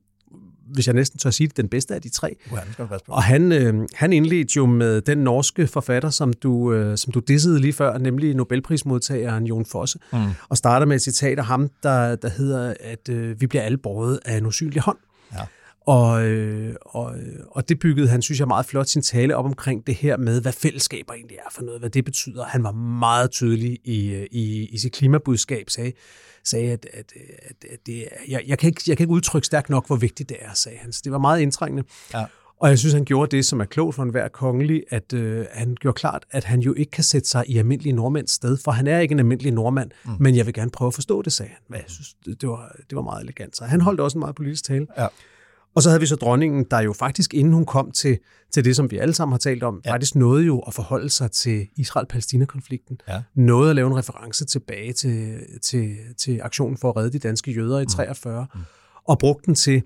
[0.67, 2.37] hvis jeg næsten tør sige det, den bedste af de tre.
[2.79, 7.13] Uh, og han, øh, han indledte jo med den norske forfatter, som du, øh, som
[7.13, 10.19] du dissede lige før, nemlig Nobelprismodtageren Jon Fosse, mm.
[10.49, 13.79] og starter med et citat af ham, der, der hedder, at øh, vi bliver alle
[13.79, 14.99] båret af en usynlig hånd.
[15.33, 15.39] Ja.
[15.87, 17.15] Og, øh, og,
[17.51, 20.41] og det byggede han, synes jeg, meget flot sin tale op omkring det her med,
[20.43, 22.45] hvad fællesskaber egentlig er for noget, hvad det betyder.
[22.45, 25.93] Han var meget tydelig i, øh, i, i sit klimabudskab, sagde,
[26.45, 29.71] sagde at, at, at, at det, jeg, jeg, kan ikke, jeg kan ikke udtrykke stærkt
[29.71, 30.93] nok, hvor vigtigt det er, sagde han.
[30.93, 31.85] Så det var meget indtrængende.
[32.15, 32.25] Ja.
[32.61, 35.77] Og jeg synes, han gjorde det, som er klogt for enhver kongelig, at øh, han
[35.81, 38.87] gjorde klart, at han jo ikke kan sætte sig i almindelig nordmænds sted, for han
[38.87, 40.13] er ikke en almindelig nordmand, mm.
[40.21, 41.61] men jeg vil gerne prøve at forstå det, sagde han.
[41.69, 43.57] Men jeg synes, det, det, var, det var meget elegant.
[43.57, 44.87] Så han holdt også en meget politisk tale.
[44.99, 45.07] Ja.
[45.75, 48.19] Og så havde vi så dronningen, der jo faktisk, inden hun kom til,
[48.53, 49.93] til det, som vi alle sammen har talt om, ja.
[49.93, 53.01] faktisk nåede jo at forholde sig til Israel-Palæstina-konflikten.
[53.09, 53.23] Ja.
[53.35, 57.53] Nåede at lave en reference tilbage til, til, til aktionen for at redde de danske
[57.53, 58.61] jøder i 43, mm.
[59.05, 59.83] og brugte den til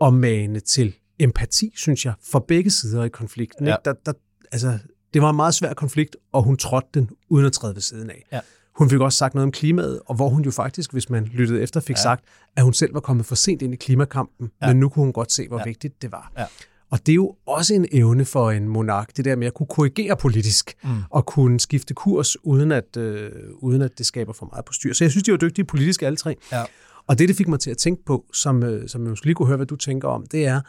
[0.00, 3.66] at mane til empati, synes jeg, for begge sider i konflikten.
[3.66, 3.72] Ja.
[3.72, 3.82] Ikke?
[3.84, 4.12] Der, der,
[4.52, 4.78] altså,
[5.14, 8.10] det var en meget svær konflikt, og hun trådte den uden at træde ved siden
[8.10, 8.24] af.
[8.32, 8.40] Ja.
[8.78, 11.62] Hun fik også sagt noget om klimaet, og hvor hun jo faktisk, hvis man lyttede
[11.62, 12.02] efter, fik ja.
[12.02, 12.24] sagt,
[12.56, 14.66] at hun selv var kommet for sent ind i klimakampen, ja.
[14.66, 15.64] men nu kunne hun godt se, hvor ja.
[15.64, 16.32] vigtigt det var.
[16.38, 16.44] Ja.
[16.90, 19.66] Og det er jo også en evne for en monark, det der med at kunne
[19.66, 20.90] korrigere politisk, mm.
[21.10, 24.92] og kunne skifte kurs, uden at, øh, uden at det skaber for meget på styr.
[24.92, 26.36] Så jeg synes, de var dygtige politisk alle tre.
[26.52, 26.64] Ja.
[27.06, 29.34] Og det, det fik mig til at tænke på, som, øh, som jeg måske lige
[29.34, 30.60] kunne høre, hvad du tænker om, det er,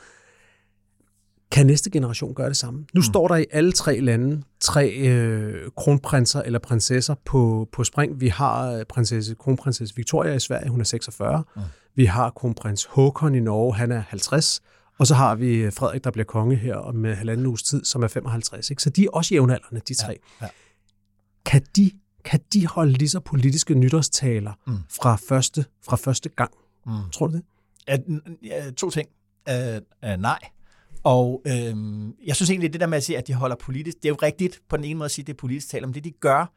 [1.51, 2.79] kan næste generation gøre det samme?
[2.79, 3.03] Nu mm.
[3.03, 8.21] står der i alle tre lande tre øh, kronprinser eller prinsesser på, på spring.
[8.21, 11.43] Vi har øh, prinsesse, kronprinsesse Victoria i Sverige, hun er 46.
[11.55, 11.61] Mm.
[11.95, 14.61] Vi har kronprins Håkon i Norge, han er 50.
[14.99, 17.85] Og så har vi øh, Frederik, der bliver konge her om øh, halvanden uges tid,
[17.85, 18.69] som er 55.
[18.69, 18.83] Ikke?
[18.83, 20.19] Så de er også jævnaldrende, de tre.
[20.41, 20.51] Ja, ja.
[21.45, 21.91] Kan, de,
[22.25, 24.77] kan de holde lige så politiske nytårstaler mm.
[24.89, 26.51] fra, første, fra første gang?
[26.85, 26.91] Mm.
[27.11, 27.43] Tror du det?
[28.43, 29.09] Ja, to ting.
[29.49, 29.55] Uh,
[30.09, 30.39] uh, nej.
[31.03, 34.05] Og øhm, jeg synes egentlig, det der med at sige, at de holder politisk, det
[34.05, 35.93] er jo rigtigt på den ene måde at sige, at det er politisk tale, men
[35.93, 36.53] det de gør,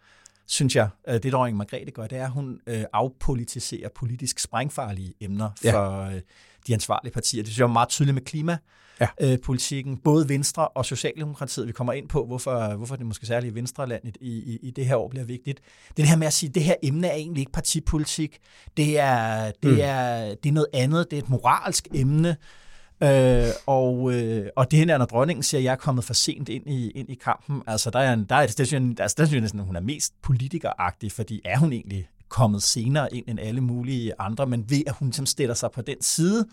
[0.47, 5.15] synes jeg, øh, det dronning Margrethe gør, det er, at hun øh, afpolitiserer politisk sprængfarlige
[5.21, 6.15] emner for ja.
[6.15, 6.21] øh,
[6.67, 7.43] de ansvarlige partier.
[7.43, 9.93] Det synes jeg er meget tydeligt med klimapolitikken.
[9.93, 9.99] Ja.
[9.99, 14.03] Øh, Både Venstre og Socialdemokratiet, vi kommer ind på, hvorfor, hvorfor det måske særligt Venstreland
[14.21, 15.61] i, i, i det her år bliver vigtigt.
[15.97, 18.39] Det her med at sige, at det her emne er egentlig ikke partipolitik.
[18.77, 19.79] Det er, det mm.
[19.81, 21.11] er, det er noget andet.
[21.11, 22.37] Det er et moralsk emne.
[23.03, 26.49] Øh, og, øh, og det her, når dronningen siger, at jeg er kommet for sent
[26.49, 29.15] ind i, ind i kampen, altså der er, en, der er, det, synes jeg, altså,
[29.19, 33.15] der synes jeg næsten, at hun er mest politikeragtig, fordi er hun egentlig kommet senere
[33.15, 36.47] ind end alle mulige andre, men ved at hun som stiller sig på den side,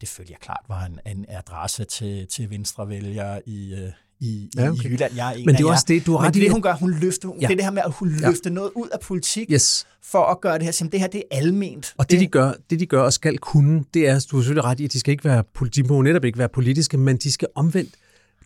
[0.00, 4.68] det følger klart var en, en adresse til, til venstrevælgere i, øh, i, Ja, i
[4.68, 4.90] okay.
[4.90, 5.14] Jylland.
[5.16, 6.62] Jeg er en Men det er også det, du har Men det, i, det, hun
[6.62, 6.74] gør.
[6.74, 7.34] Hun løfter, Ja.
[7.40, 7.46] ja.
[7.46, 8.28] Det er det her med, at hun Ja.
[8.28, 9.86] løfter noget ud af politik, Yes.
[10.02, 10.70] for at gøre det her.
[10.72, 11.94] Simpelthen, det her, det er alment.
[11.98, 14.64] Og det, de gør, det, de gør og skal kunne, det er, du har selvfølgelig
[14.64, 15.42] ret i, at de skal ikke være,
[15.74, 17.94] de må netop ikke være politiske, men de skal omvendt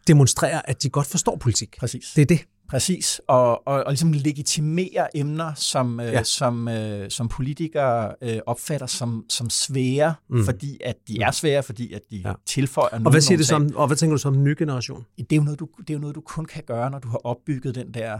[0.08, 1.76] demonstrere, at de godt forstår politik.
[1.78, 2.12] Præcis.
[2.16, 2.40] Det er det.
[2.68, 6.12] Præcis, og, og, og ligesom legitimere emner, som, øh, Ja.
[6.12, 6.22] ja.
[6.22, 10.36] som, øh, som politikere øh, opfatter som, som svære, Mm.
[10.38, 10.44] mm.
[10.44, 12.32] fordi at de er svære, fordi at de Ja.
[12.46, 14.54] tilføjer Og nogle hvad, siger det som, og hvad tænker du så om den nye
[14.58, 15.04] generation?
[15.18, 17.08] Det er, jo noget, du, det er jo noget, du kun kan gøre, når du
[17.08, 18.18] har opbygget den der,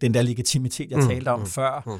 [0.00, 1.08] den der legitimitet, jeg Mm, mm.
[1.10, 1.50] talte om mm, mm.
[1.50, 1.82] før.
[1.86, 1.92] mm.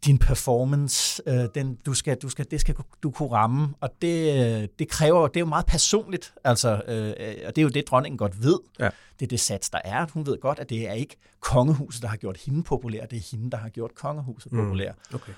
[0.00, 0.06] Mm.
[0.06, 4.46] Din performance, øh, den, du skal, du skal, det skal du kunne ramme, og det,
[4.62, 7.68] øh, det kræver, det er jo meget personligt, altså, øh, øh, og det er jo
[7.68, 8.58] det, dronningen godt ved.
[8.78, 8.90] Ja.
[9.18, 10.06] Det er det sats, der er.
[10.14, 13.28] Hun ved godt, at det er ikke kongehuset, der har gjort hende populær, det er
[13.36, 14.64] hende, der har gjort kongehuset Mm.
[14.64, 14.92] populær.
[15.14, 15.32] Okay.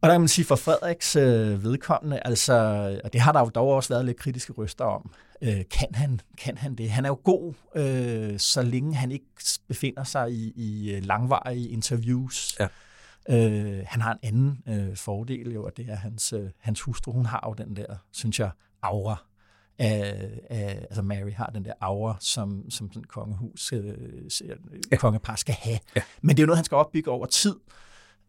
[0.00, 2.54] Og der kan man sige, for Frederiks øh, vedkommende, altså,
[3.04, 5.10] og det har der jo dog også været lidt kritiske røster om,
[5.42, 6.90] øh, kan, han, kan han det?
[6.90, 9.26] Han er jo god, øh, så længe han ikke
[9.68, 12.56] befinder sig i, i øh, langvarige interviews.
[12.60, 12.68] Ja.
[13.30, 17.12] Øh, han har en anden øh, fordel jo, og det er hans, øh, hans hustru.
[17.12, 18.50] Hun har jo den der, synes jeg,
[18.82, 19.24] aura.
[19.78, 23.94] Af, af, altså Mary har den der aura, som, som sådan kongehus, øh,
[24.92, 24.96] ja.
[24.96, 25.78] Kongepar skal have.
[25.96, 26.02] Ja.
[26.22, 27.54] Men det er jo noget, han skal opbygge over tid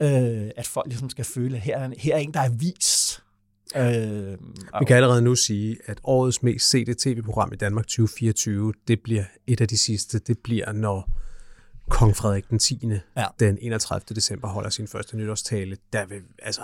[0.01, 2.49] øh, at folk ligesom skal føle, at her, er en- her er en, der er
[2.49, 3.21] vis.
[3.75, 4.37] Øh,
[4.79, 9.23] Vi kan allerede nu sige, at årets mest sete tv-program i Danmark 2024, det bliver
[9.47, 10.19] et af de sidste.
[10.19, 11.09] Det bliver, når
[11.89, 12.79] kong Frederik den 10.
[13.17, 13.25] Ja.
[13.39, 14.15] den 31.
[14.15, 15.77] december holder sin første nytårstale.
[15.93, 16.61] Der vil, altså,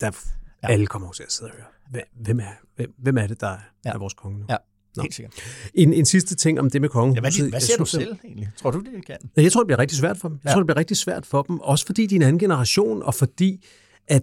[0.00, 0.68] der Ja.
[0.68, 0.72] ja.
[0.72, 1.66] alle kommer til at sidde og høre.
[2.20, 3.90] Hvem- er, hvem, hvem er det, der er, Ja.
[3.90, 4.44] er vores konge nu?
[4.48, 4.56] Ja,
[4.96, 5.02] Nå.
[5.02, 5.34] helt sikkert.
[5.74, 7.16] En, en sidste ting om det med kongehuset.
[7.16, 8.48] Ja, hvad, hvad Jeg siger du synes, selv egentlig?
[8.56, 9.16] Tror du, det kan?
[9.36, 10.38] Ja, Jeg tror, det bliver rigtig svært for dem.
[10.44, 10.52] Jeg Ja.
[10.54, 11.60] tror, det bliver rigtig svært for dem.
[11.60, 13.64] Også fordi de er en anden generation, og fordi
[14.08, 14.22] at,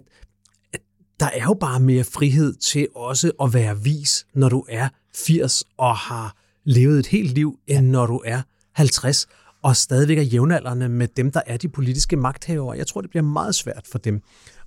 [0.72, 0.80] at
[1.20, 5.64] der er jo bare mere frihed til også at være vis, når du er 80
[5.76, 8.42] og har levet et helt liv, end når du er
[8.72, 9.26] 50
[9.66, 12.78] og stadigvæk er jævnaldrende med dem, der er de politiske magthavere.
[12.78, 14.22] Jeg tror, det bliver meget svært for dem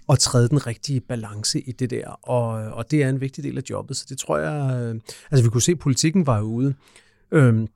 [0.10, 3.58] at træde den rigtige balance i det der, og, og det er en vigtig del
[3.58, 4.82] af jobbet, så det tror jeg...
[4.82, 6.74] øh, Altså, vi kunne se, at politikken var ude.
[7.32, 7.68] Øhm,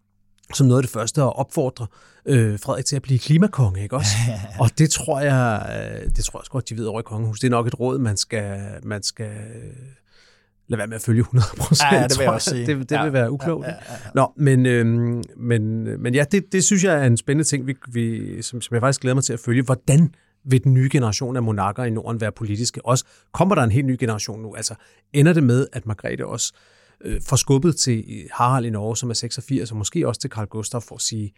[0.53, 1.87] som noget af det første at opfordre
[2.25, 4.15] øh, Frederik til at blive klimakonge, ikke også?
[4.59, 7.41] Og det tror jeg, øh, det tror jeg også godt, de ved over i kongehuset.
[7.41, 9.31] Det er nok et råd, man skal, man skal
[10.67, 11.91] lade være med at følge 100 procent.
[11.91, 12.65] Ja, ja, det vil jeg også sige.
[12.65, 13.65] Det, det Ja, vil være uklogt.
[13.65, 14.09] ja, ja, ja.
[14.15, 14.85] Nå, men, øh,
[15.37, 18.75] men, men ja, det, det synes jeg er en spændende ting, vi, vi, som, som
[18.75, 19.63] jeg faktisk glæder mig til at følge.
[19.63, 20.13] Hvordan
[20.45, 22.85] vil den nye generation af monarker i Norden være politiske?
[22.85, 24.55] Også kommer der en helt ny generation nu?
[24.55, 24.75] Altså,
[25.13, 26.53] ender det med, at Margrethe også
[27.01, 30.45] øh, får skubbet til Harald i Norge, som er 86, og måske også til Carl
[30.47, 31.33] Gustaf for at sige,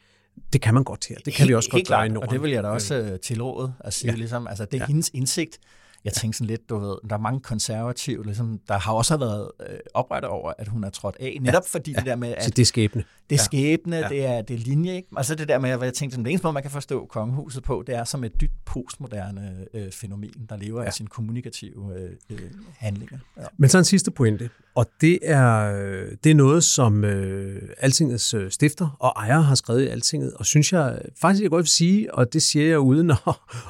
[0.54, 1.16] det kan man godt her.
[1.16, 2.30] Det kan helt, vi også godt gøre i Norden.
[2.30, 4.18] Og det vil jeg da også øh, tilråde at sige, ja.
[4.18, 4.86] ligesom, altså det er ja.
[4.88, 5.60] hendes indsigt,
[6.06, 9.52] jeg tænkte sådan lidt, du ved, der er mange konservative, ligesom, der har også været
[9.70, 11.78] øh, oprette over, at hun er trådt af, netop ja.
[11.78, 11.98] fordi ja.
[11.98, 12.44] det der med, at...
[12.44, 13.04] Så det er skæbne.
[13.30, 14.08] Det er skæbne, ja.
[14.10, 15.08] det, er, det er linje, ikke?
[15.18, 17.64] Altså det der med, at jeg tænkte, sådan, det eneste måde, man kan forstå kongehuset
[17.64, 20.88] på, det er som et dybt postmoderne øh, fænomen, der lever ja.
[20.88, 22.40] af sine kommunikative øh, øh,
[22.78, 23.18] handlinger.
[23.38, 23.44] Ja.
[23.58, 25.72] Men så en sidste pointe, og det er,
[26.24, 30.46] det er noget, som øh, Altingets øh, stifter og ejer har skrevet i Altinget, og
[30.46, 33.18] synes jeg faktisk, jeg godt vil sige, og det siger jeg uden at,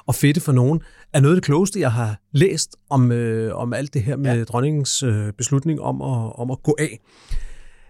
[0.08, 0.82] at fedte for nogen,
[1.14, 4.38] er noget af det klogeste, jeg har læst om, øh, om alt det her med
[4.38, 4.44] ja.
[4.44, 7.00] dronningens øh, beslutning om at, om at gå af.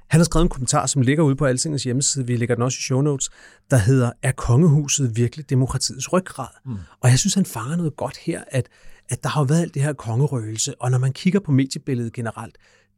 [0.08, 2.77] Han har skrevet en kommentar, som ligger ude på Altingets hjemmeside, vi lægger den også
[2.79, 3.29] i show notes,
[3.71, 6.47] der hedder, er kongehuset virkelig demokratiets ryggrad?
[6.65, 6.77] Mm.
[7.01, 8.69] Og jeg synes, han fanger noget godt her, at,
[9.10, 12.58] at der har været alt det her kongerøgelse, og når man kigger på mediebilledet generelt,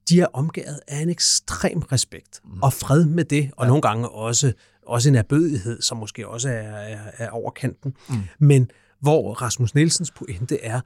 [0.09, 2.61] de er omgivet af en ekstrem respekt mm.
[2.61, 3.67] og fred med det, og ja.
[3.67, 4.53] nogle gange også,
[4.87, 7.93] også en erbødighed, som måske også er, er, er over kanten.
[8.09, 8.15] Mm.
[8.39, 10.81] Men hvor Rasmus Nielsens pointe er,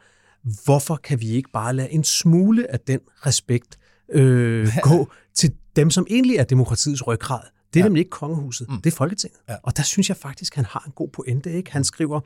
[0.66, 3.78] hvorfor kan vi ikke bare lade en smule af den respekt
[4.12, 7.40] øh, gå til dem, som egentlig er demokratiets ryggrad?
[7.74, 7.88] Det er ja.
[7.88, 8.82] nemlig ikke kongehuset, mm.
[8.82, 9.40] det er Folketinget.
[9.50, 9.56] Ja.
[9.64, 11.54] Og der synes jeg faktisk, han har en god pointe.
[11.54, 11.72] Ikke?
[11.72, 12.20] Han skriver,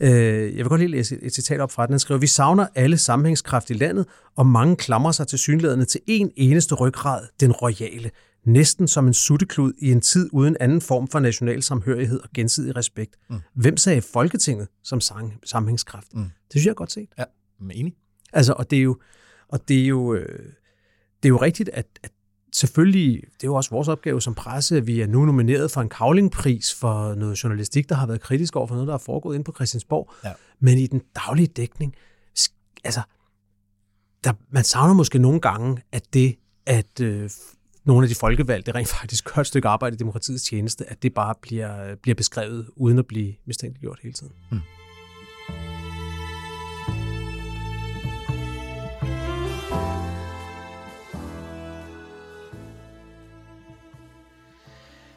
[0.00, 0.10] øh,
[0.56, 2.98] jeg vil godt lige læse et citat op fra den, han skriver, vi savner alle
[2.98, 8.10] sammenhængskraft i landet, og mange klamrer sig til synlædende til en eneste ryggrad, den royale
[8.46, 12.76] næsten som en sutteklud i en tid uden anden form for national samhørighed og gensidig
[12.76, 13.16] respekt.
[13.30, 13.36] Mm.
[13.54, 16.14] Hvem sagde Folketinget som sang, sammenhængskraft?
[16.14, 16.22] Mm.
[16.22, 17.08] Det synes jeg er godt set.
[17.18, 17.24] Ja,
[17.60, 17.94] men enig.
[18.32, 18.98] Altså, og det er jo,
[19.48, 20.38] og det er jo, øh,
[21.22, 22.10] det er jo rigtigt, at, at
[22.52, 25.80] selvfølgelig, det er jo også vores opgave som presse, at vi er nu nomineret for
[25.80, 29.34] en kavlingpris for noget journalistik, der har været kritisk over for noget, der er foregået
[29.34, 30.12] inde på Christiansborg.
[30.24, 30.32] Ja.
[30.60, 31.94] Men i den daglige dækning,
[32.84, 33.00] altså,
[34.24, 37.30] der, man savner måske nogle gange, at det, at øh,
[37.84, 41.14] nogle af de folkevalgte rent faktisk gør et stykke arbejde i demokratiets tjeneste, at det
[41.14, 44.32] bare bliver, bliver beskrevet uden at blive mistænkeliggjort hele tiden.
[44.50, 44.60] Mm.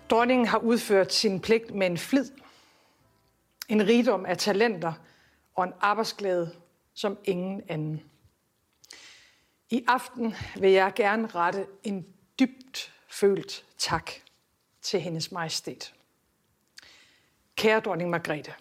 [0.09, 2.31] Dronningen har udført sin pligt med en flid,
[3.67, 4.93] en rigdom af talenter
[5.55, 6.55] og en arbejdsglæde
[6.93, 8.03] som ingen anden.
[9.69, 12.05] I aften vil jeg gerne rette en
[12.39, 14.11] dybt følt tak
[14.81, 15.93] til hendes majestæt.
[17.55, 18.53] Kære dronning Margrethe,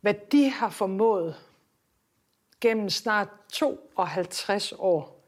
[0.00, 1.36] hvad de har formået
[2.60, 5.24] gennem snart 52 år,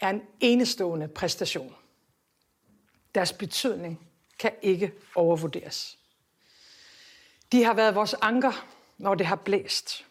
[0.00, 1.74] er en enestående præstation.
[3.14, 4.00] Deres betydning
[4.38, 5.98] kan ikke overvurderes.
[7.52, 8.66] De har været vores anker,
[8.98, 10.06] når det har blæst.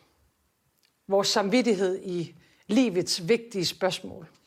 [1.07, 2.35] Vores samvittighed i
[2.67, 4.27] livets vigtige spørgsmål–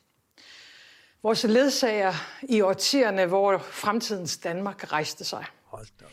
[1.23, 2.13] vores ledsager
[2.49, 5.45] i årtierne, hvor fremtidens Danmark rejste sig.
[5.65, 6.05] Hold da.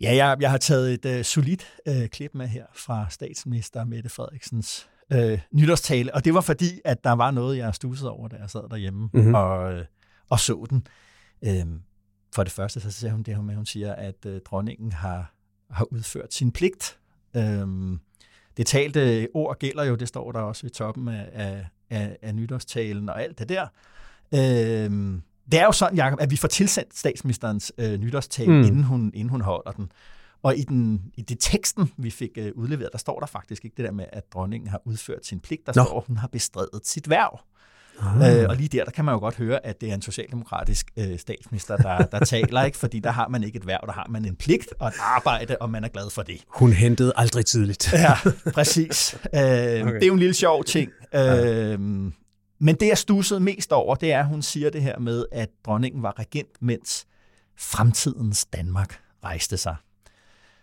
[0.00, 4.08] Ja, jeg, jeg har taget et uh, solidt uh, klip med her fra statsminister Mette
[4.08, 8.36] Frederiksens uh, nytårstale, og det var fordi, at der var noget, jeg stussede over, da
[8.36, 9.34] jeg sad derhjemme mm-hmm.
[9.34, 9.80] og, uh,
[10.28, 10.86] og så den.
[11.46, 11.80] Uh,
[12.34, 15.34] for det første, så siger hun det her med, hun siger, at uh, dronningen har,
[15.70, 16.98] har udført sin pligt.
[17.34, 17.98] Uh,
[18.56, 22.34] det talte ord gælder jo, det står der også i toppen af, af, af, af
[22.34, 23.66] nytårstalen og alt det der.
[24.34, 25.20] Øh,
[25.52, 28.62] det er jo sådan, Jacob, at vi får tilsendt statsministerens øh, nytårstale, mm.
[28.62, 29.92] inden, hun, inden hun holder den.
[30.42, 33.76] Og i, den, i det teksten, vi fik øh, udleveret, der står der faktisk ikke
[33.76, 35.66] det der med, at dronningen har udført sin pligt.
[35.66, 35.84] Der Nå.
[35.84, 37.40] står, at hun har bestredet sit værv.
[38.00, 38.42] Ah.
[38.42, 40.86] Øh, og lige der, der kan man jo godt høre, at det er en socialdemokratisk
[40.96, 42.78] øh, statsminister, der, der taler, ikke?
[42.78, 45.56] fordi der har man ikke et værv, der har man en pligt og et arbejde,
[45.60, 46.44] og man er glad for det.
[46.48, 47.92] Hun hentede aldrig tidligt.
[47.92, 48.14] ja,
[48.54, 49.14] præcis.
[49.14, 49.94] Øh, okay.
[49.94, 50.90] Det er jo en lille sjov ting.
[51.14, 51.80] Øh,
[52.62, 55.48] men det, jeg stussede mest over, det er, at hun siger det her med, at
[55.66, 57.06] dronningen var regent, mens
[57.58, 59.76] fremtidens Danmark rejste sig.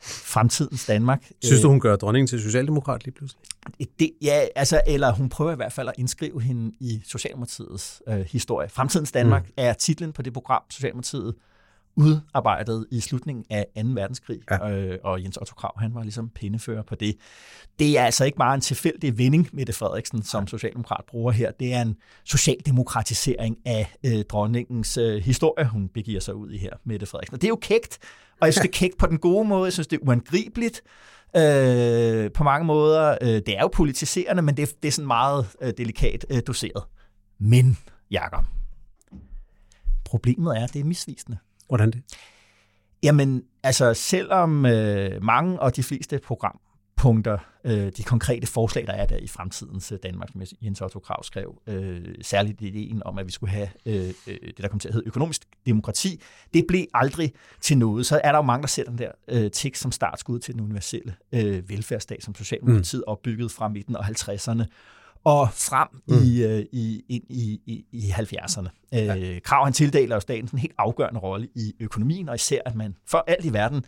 [0.01, 1.31] Fremtidens Danmark.
[1.43, 3.41] Synes du, hun gør dronningen til socialdemokrat lige pludselig?
[3.99, 8.19] Det, ja, altså, eller hun prøver i hvert fald at indskrive hende i Socialdemokratiets øh,
[8.19, 8.69] historie.
[8.69, 9.53] Fremtidens Danmark mm.
[9.57, 11.35] er titlen på det program, Socialdemokratiet
[11.97, 13.81] udarbejdet i slutningen af 2.
[13.93, 14.69] verdenskrig, ja.
[14.69, 17.15] øh, og Jens Otto Krav, han var ligesom pindefører på det.
[17.79, 21.51] Det er altså ikke bare en tilfældig vending, Mette Frederiksen, som socialdemokrat bruger her.
[21.51, 26.71] Det er en socialdemokratisering af øh, dronningens øh, historie, hun begiver sig ud i her,
[26.83, 27.33] Mette Frederiksen.
[27.35, 27.99] Og det er jo kægt,
[28.41, 29.65] og jeg synes, det er kægt på den gode måde.
[29.65, 30.81] Jeg synes, det er uangribeligt.
[31.37, 33.17] Øh, på mange måder.
[33.21, 36.83] Øh, det er jo politiserende, men det, det er sådan meget øh, delikat øh, doseret.
[37.39, 37.77] Men,
[38.11, 38.43] Jakob,
[40.05, 41.37] problemet er, at det er misvisende.
[41.67, 42.01] Hvordan det?
[43.03, 46.59] Jamen, altså selvom øh, mange og de fleste program,
[46.97, 50.99] punkter, øh, de konkrete forslag, der er der i fremtidens øh, Danmark, som Jens Otto
[50.99, 54.79] Krav skrev, øh, særligt ideen om, at vi skulle have øh, øh, det, der kom
[54.79, 56.21] til at hedde økonomisk demokrati,
[56.53, 58.05] det blev aldrig til noget.
[58.05, 60.61] Så er der jo mange, der sætter den der øh, tekst som startskud til den
[60.61, 63.11] universelle øh, velfærdsstat, som Socialdemokratiet mm.
[63.11, 64.63] opbyggede fra midten af 50'erne
[65.23, 66.15] og frem mm.
[66.23, 68.69] i, øh, i, i, i, i 70'erne.
[68.91, 69.17] Ja.
[69.17, 72.75] Øh, Krav han tildeler jo staten en helt afgørende rolle i økonomien, og især at
[72.75, 73.85] man for alt i verden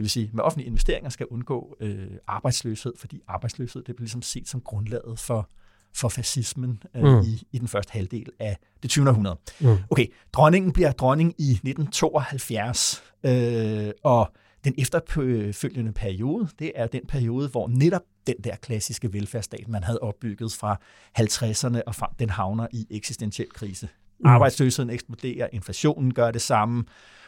[0.00, 4.22] det vil sige, med offentlige investeringer skal undgå øh, arbejdsløshed, fordi arbejdsløshed det bliver ligesom
[4.22, 5.48] set som grundlaget for,
[5.94, 7.20] for fascismen øh, mm.
[7.20, 9.08] i, i den første halvdel af det 20.
[9.08, 9.38] århundrede.
[9.60, 9.76] Mm.
[9.90, 14.32] Okay, dronningen bliver dronning i 1972, øh, og
[14.64, 19.98] den efterfølgende periode, det er den periode, hvor netop den der klassiske velfærdsstat, man havde
[19.98, 20.80] opbygget fra
[21.18, 23.88] 50'erne og frem, den havner i eksistentiel krise.
[24.20, 24.30] Mm.
[24.30, 26.84] Arbejdsløsheden eksploderer, inflationen gør det samme,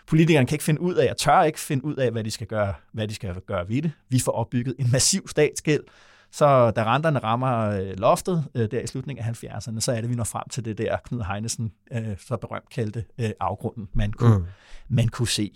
[0.06, 2.46] Politikerne kan ikke finde ud af, og tør ikke finde ud af, hvad de skal
[2.46, 3.92] gøre, hvad de skal gøre ved det.
[4.08, 5.82] Vi får opbygget en massiv statsgæld,
[6.30, 10.10] så da renterne rammer øh, loftet øh, der i slutningen af 70'erne, så er det,
[10.10, 13.04] vi når frem til det der Knud Heinesen øh, så berømt kaldte
[13.40, 14.44] afgrunden, man kunne, mm.
[14.88, 15.50] man kunne se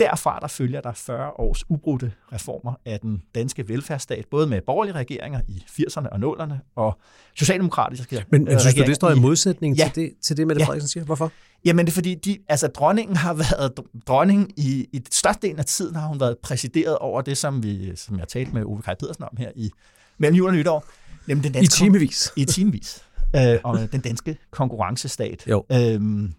[0.00, 4.94] derfra der følger der 40 års ubrudte reformer af den danske velfærdsstat, både med borgerlige
[4.94, 6.98] regeringer i 80'erne og 0'erne, og
[7.34, 9.90] socialdemokratiske Men, men synes du, det står i modsætning ja.
[9.94, 10.66] til, det, til det, Mette ja.
[10.66, 11.04] Frederiksen siger?
[11.04, 11.32] Hvorfor?
[11.64, 13.72] Jamen det er fordi, de, altså, dronningen har været
[14.06, 18.18] dronning i, i størstedelen af tiden, har hun været præsideret over det, som, vi, som
[18.18, 19.70] jeg talte med Ove Kaj Pedersen om her i
[20.18, 20.84] mellem jul og nytår.
[21.26, 22.32] Nemlig den danske, I timevis.
[22.36, 23.04] I timevis.
[23.36, 25.44] øh, om den danske konkurrencestat.
[25.48, 25.64] Jo.
[25.72, 26.32] Øhm,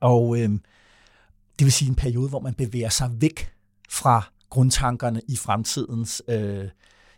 [0.00, 0.60] og øhm,
[1.58, 3.52] det vil sige en periode, hvor man bevæger sig væk
[3.90, 6.68] fra grundtankerne i fremtidens, øh,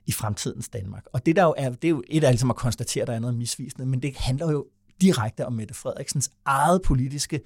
[0.07, 1.05] i fremtidens Danmark.
[1.13, 3.15] Og det der jo er, det er jo et af ligesom at konstatere, at der
[3.15, 4.67] er noget misvisende, men det handler jo
[5.01, 7.41] direkte om Mette Frederiksens eget politiske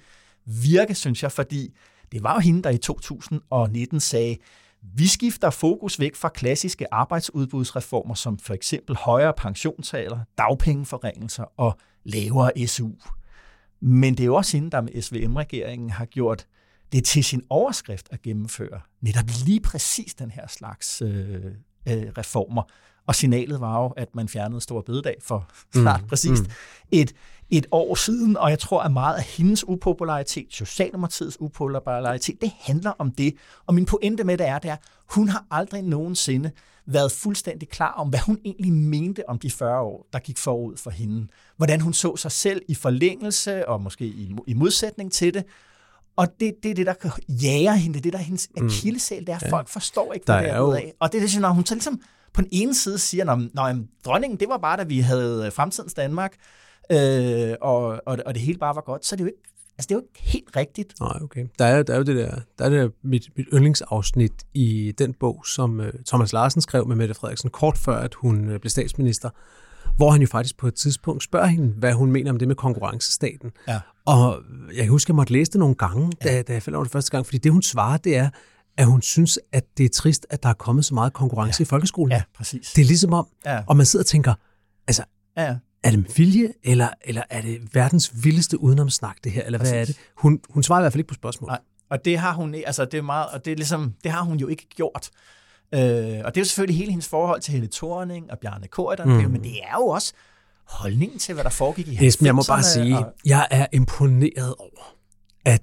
[0.45, 1.73] virke, synes jeg, fordi
[2.11, 4.37] det var jo hende, der i 2019 sagde,
[4.95, 12.67] vi skifter fokus væk fra klassiske arbejdsudbudsreformer, som for eksempel højere pensionsalder, dagpengeforringelser og lavere
[12.67, 12.89] SU.
[13.81, 16.47] Men det er jo også hende, der med SVM-regeringen har gjort
[16.93, 21.45] det er til sin overskrift at gennemføre netop lige præcis den her slags øh,
[21.89, 22.63] øh, reformer.
[23.07, 26.47] Og signalet var jo, at man fjernede Stor Bededag for snart mm, præcis mm.
[26.91, 27.13] Et,
[27.49, 32.91] et år siden, og jeg tror, at meget af hendes upopularitet, Socialdemokratiets upopularitet, det handler
[32.97, 33.33] om det.
[33.65, 34.77] Og min pointe med det er, det er,
[35.09, 36.51] hun har aldrig nogensinde
[36.85, 40.77] været fuldstændig klar om, hvad hun egentlig mente om de 40 år, der gik forud
[40.77, 41.27] for hende.
[41.57, 45.45] Hvordan hun så sig selv i forlængelse, og måske i, i modsætning til det,
[46.15, 48.65] og det, det er det, der jager hende, det er det, der er hendes mm.
[48.65, 49.51] akillesæl, det er, at ja.
[49.51, 50.71] folk forstår ikke, hvad der det er jo...
[50.71, 50.93] af.
[50.99, 52.01] Og det er det, når hun så ligesom
[52.33, 56.35] på den ene side siger, at dronningen, det var bare, da vi havde fremtidens Danmark,
[56.91, 59.41] øh, og, og, og det hele bare var godt, så er det jo ikke
[59.77, 60.99] Altså, det er jo ikke helt rigtigt.
[60.99, 61.45] Nej, okay.
[61.59, 64.93] Der er, der er jo det der, der er det der mit, mit yndlingsafsnit i
[64.97, 68.59] den bog, som uh, Thomas Larsen skrev med Mette Frederiksen kort før, at hun uh,
[68.59, 69.29] blev statsminister,
[69.95, 72.55] hvor han jo faktisk på et tidspunkt spørger hende, hvad hun mener om det med
[72.55, 73.51] konkurrencestaten.
[73.67, 73.79] Ja.
[74.05, 76.41] Og jeg kan huske, at jeg måtte læse det nogle gange, da, ja.
[76.41, 78.29] da jeg faldt over det første gang, fordi det, hun svarer, det er,
[78.77, 81.63] at hun synes, at det er trist, at der er kommet så meget konkurrence ja.
[81.63, 82.11] i folkeskolen.
[82.11, 82.73] Ja, præcis.
[82.73, 83.63] Det er ligesom om, ja.
[83.67, 84.33] og man sidder og tænker,
[84.87, 85.03] altså,
[85.37, 85.55] ja.
[85.83, 89.71] er det med vilje, eller, eller er det verdens vildeste udenomsnak, det her, eller præcis.
[89.71, 89.97] hvad er det?
[90.17, 91.47] Hun, hun svarer i hvert fald ikke på spørgsmål.
[91.47, 91.59] Nej.
[91.89, 94.37] Og det har hun, altså det er meget, og det er ligesom, det har hun
[94.37, 95.09] jo ikke gjort.
[95.73, 99.07] Øh, og det er jo selvfølgelig hele hendes forhold til Helle Thorning og Bjarne Korydon,
[99.07, 99.31] mm.
[99.31, 100.13] men det er jo også
[100.67, 103.13] holdningen til, hvad der foregik i Esben, jeg må bare sige, og...
[103.25, 104.95] jeg er imponeret over,
[105.45, 105.61] at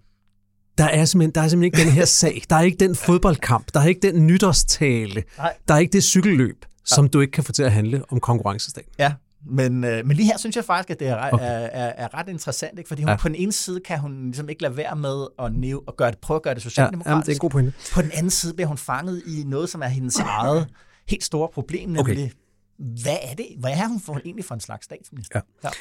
[0.78, 2.42] der er, simpelthen, der er simpelthen ikke den her sag.
[2.50, 3.74] Der er ikke den fodboldkamp.
[3.74, 5.22] Der er ikke den nytårstale.
[5.38, 5.54] Nej.
[5.68, 8.92] Der er ikke det cykelløb, som du ikke kan få til at handle om konkurrencestaten.
[8.98, 9.12] Ja,
[9.46, 11.44] men, øh, men lige her synes jeg faktisk, at det er, okay.
[11.44, 12.88] er, er, er ret interessant, ikke?
[12.88, 13.16] fordi hun, ja.
[13.16, 16.10] på den ene side kan hun ligesom ikke lade være med at, næve, at gøre
[16.10, 17.16] det, prøve at gøre det socialdemokratisk.
[17.16, 17.72] Ja, det er en god pointe.
[17.94, 20.66] På den anden side bliver hun fanget i noget, som er hendes eget
[21.08, 22.30] helt store problem, nemlig okay.
[23.02, 23.46] hvad er det?
[23.58, 25.40] Hvad er hun for, egentlig for en slags statsminister?
[25.62, 25.68] Ja.
[25.68, 25.74] Ja.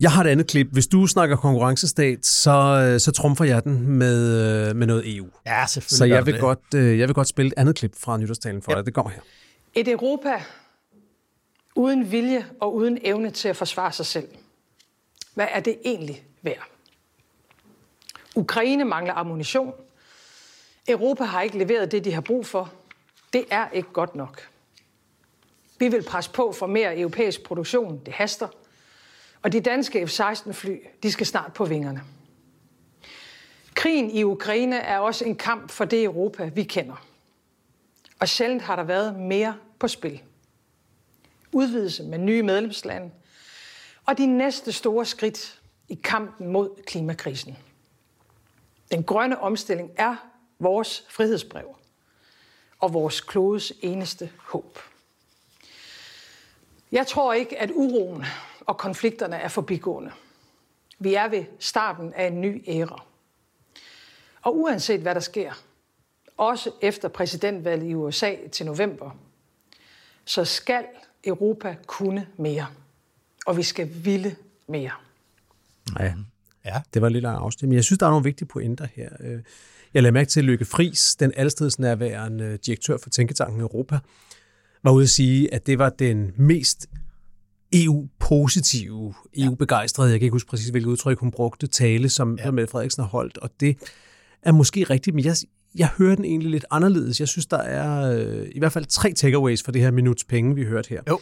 [0.00, 0.66] Jeg har et andet klip.
[0.72, 5.26] Hvis du snakker konkurrencestat, så, øh, så trumfer jeg den med, øh, med noget EU.
[5.46, 5.98] Ja, selvfølgelig.
[5.98, 6.40] Så jeg vil, det.
[6.40, 8.76] godt, øh, jeg vil godt spille et andet klip fra nytårstalen for ja.
[8.76, 8.86] dig.
[8.86, 9.20] Det kommer her.
[9.74, 10.30] Et Europa
[11.78, 14.28] uden vilje og uden evne til at forsvare sig selv.
[15.34, 16.68] Hvad er det egentlig værd?
[18.34, 19.74] Ukraine mangler ammunition.
[20.88, 22.72] Europa har ikke leveret det, de har brug for.
[23.32, 24.48] Det er ikke godt nok.
[25.78, 28.00] Vi vil presse på for mere europæisk produktion.
[28.06, 28.48] Det haster.
[29.42, 32.02] Og de danske F-16-fly, de skal snart på vingerne.
[33.74, 37.06] Krigen i Ukraine er også en kamp for det Europa, vi kender.
[38.20, 40.22] Og sjældent har der været mere på spil
[41.58, 43.10] udvidelse med nye medlemslande
[44.06, 47.58] og de næste store skridt i kampen mod klimakrisen.
[48.90, 50.16] Den grønne omstilling er
[50.58, 51.76] vores frihedsbrev
[52.78, 54.78] og vores klodes eneste håb.
[56.92, 58.24] Jeg tror ikke, at uroen
[58.60, 60.12] og konflikterne er forbigående.
[60.98, 63.04] Vi er ved starten af en ny æra.
[64.42, 65.52] Og uanset hvad der sker,
[66.36, 69.10] også efter præsidentvalget i USA til november,
[70.24, 70.86] så skal
[71.28, 72.66] Europa kunne mere.
[73.46, 74.36] Og vi skal ville
[74.68, 74.90] mere.
[76.00, 76.14] Ja,
[76.64, 76.80] Ja.
[76.94, 77.70] det var lidt af afstemning.
[77.70, 79.08] Men jeg synes, der er nogle vigtige pointer her.
[79.20, 79.38] Øh,
[79.94, 83.98] Jeg lagde mærke til, at Lykke Friis, den alstedsnærværende direktør for Tænketanken Europa,
[84.82, 86.86] var ude at sige, at det var den mest
[87.72, 92.50] EU-positive, EU-begejstrede, jeg kan ikke huske præcis, hvilket udtryk hun brugte, tale, som ja.
[92.50, 93.38] Mette Frederiksen har holdt.
[93.38, 93.76] Og det
[94.42, 95.36] er måske rigtigt, men jeg,
[95.74, 97.20] jeg hører den egentlig lidt anderledes.
[97.20, 100.54] Jeg synes, der er øh, i hvert fald tre takeaways for det her minuts penge,
[100.54, 101.02] vi hørte her.
[101.08, 101.20] Jo.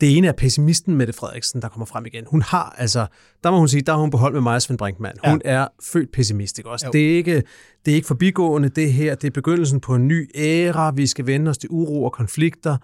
[0.00, 2.24] Det ene er pessimisten Mette Frederiksen, der kommer frem igen.
[2.26, 3.06] Hun har, altså,
[3.44, 5.18] der må hun sige, der har hun på hold med mig Svend Brinkmann.
[5.24, 5.50] Hun ja.
[5.50, 6.86] er født pessimist, ikke også?
[6.86, 6.92] Jo.
[6.92, 7.42] Det er ikke,
[7.84, 11.26] det er ikke forbigående, det her, det er begyndelsen på en ny æra, vi skal
[11.26, 12.76] vende os til uro og konflikter.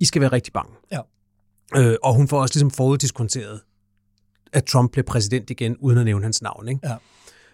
[0.00, 0.72] I skal være rigtig bange.
[0.92, 1.00] Ja.
[1.76, 3.60] Øh, og hun får også ligesom foruddiskonteret,
[4.52, 6.68] at Trump bliver præsident igen, uden at nævne hans navn.
[6.68, 6.80] Ikke?
[6.88, 6.94] Ja.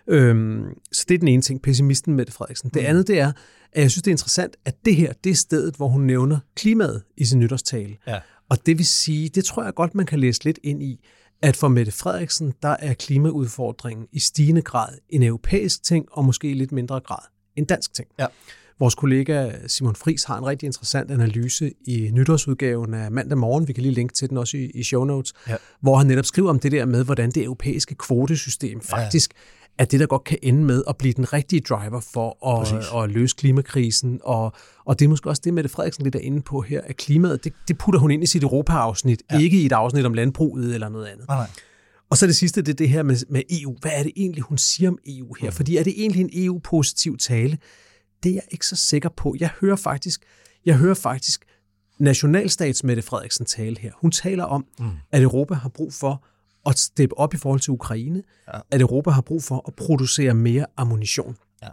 [0.09, 2.71] Øhm, så det er den ene ting, pessimisten Mette Frederiksen.
[2.75, 3.33] Det andet, det er,
[3.73, 6.39] at jeg synes, det er interessant, at det her, det er stedet, hvor hun nævner
[6.57, 7.97] klimaet i sin nytårstale.
[8.07, 8.19] Ja.
[8.51, 11.01] Og det vil sige, det tror jeg godt, man kan læse lidt ind i,
[11.43, 16.51] at for Mette Frederiksen, der er klimaudfordringen i stigende grad en europæisk ting, og måske
[16.51, 17.23] i lidt mindre grad
[17.57, 18.09] en dansk ting.
[18.19, 18.27] Ja.
[18.81, 23.69] Vores kollega Simon Fris har en rigtig interessant analyse i nytårsudgaven af mandag morgen.
[23.69, 25.57] Vi kan lige linke til den også i, i show notes, Ja.
[25.81, 29.33] hvor han netop skriver om det der med, hvordan det europæiske kvotesystem faktisk
[29.79, 33.11] er det, der godt kan ende med at blive den rigtige driver for at, at
[33.11, 34.21] løse klimakrisen.
[34.25, 34.53] Og,
[34.85, 37.45] og det er måske også det, Mette Frederiksen lidt er inde på her, at klimaet,
[37.45, 39.39] det, det putter hun ind i sit Europa-afsnit, ja.
[39.39, 41.29] ikke i et afsnit om landbruget eller noget andet.
[41.29, 41.49] Nej, nej.
[42.11, 43.77] Og så det sidste, det er det her med, med EU.
[43.81, 45.51] Hvad er det egentlig, hun siger om EU her?
[45.51, 47.59] Fordi er det egentlig en EU-positiv tale?
[48.23, 49.37] Det er jeg ikke så sikker på.
[49.41, 50.23] Jeg hører faktisk,
[50.65, 51.45] jeg hører faktisk
[51.99, 53.93] nationalstats Mette Frederiksen tale her.
[54.01, 54.91] Hun taler om, mm.
[55.13, 56.25] at Europa har brug for
[56.67, 58.23] at steppe op i forhold til Ukraine,
[58.55, 58.61] ja.
[58.71, 61.37] at Europa har brug for at producere mere ammunition.
[61.63, 61.69] Ja.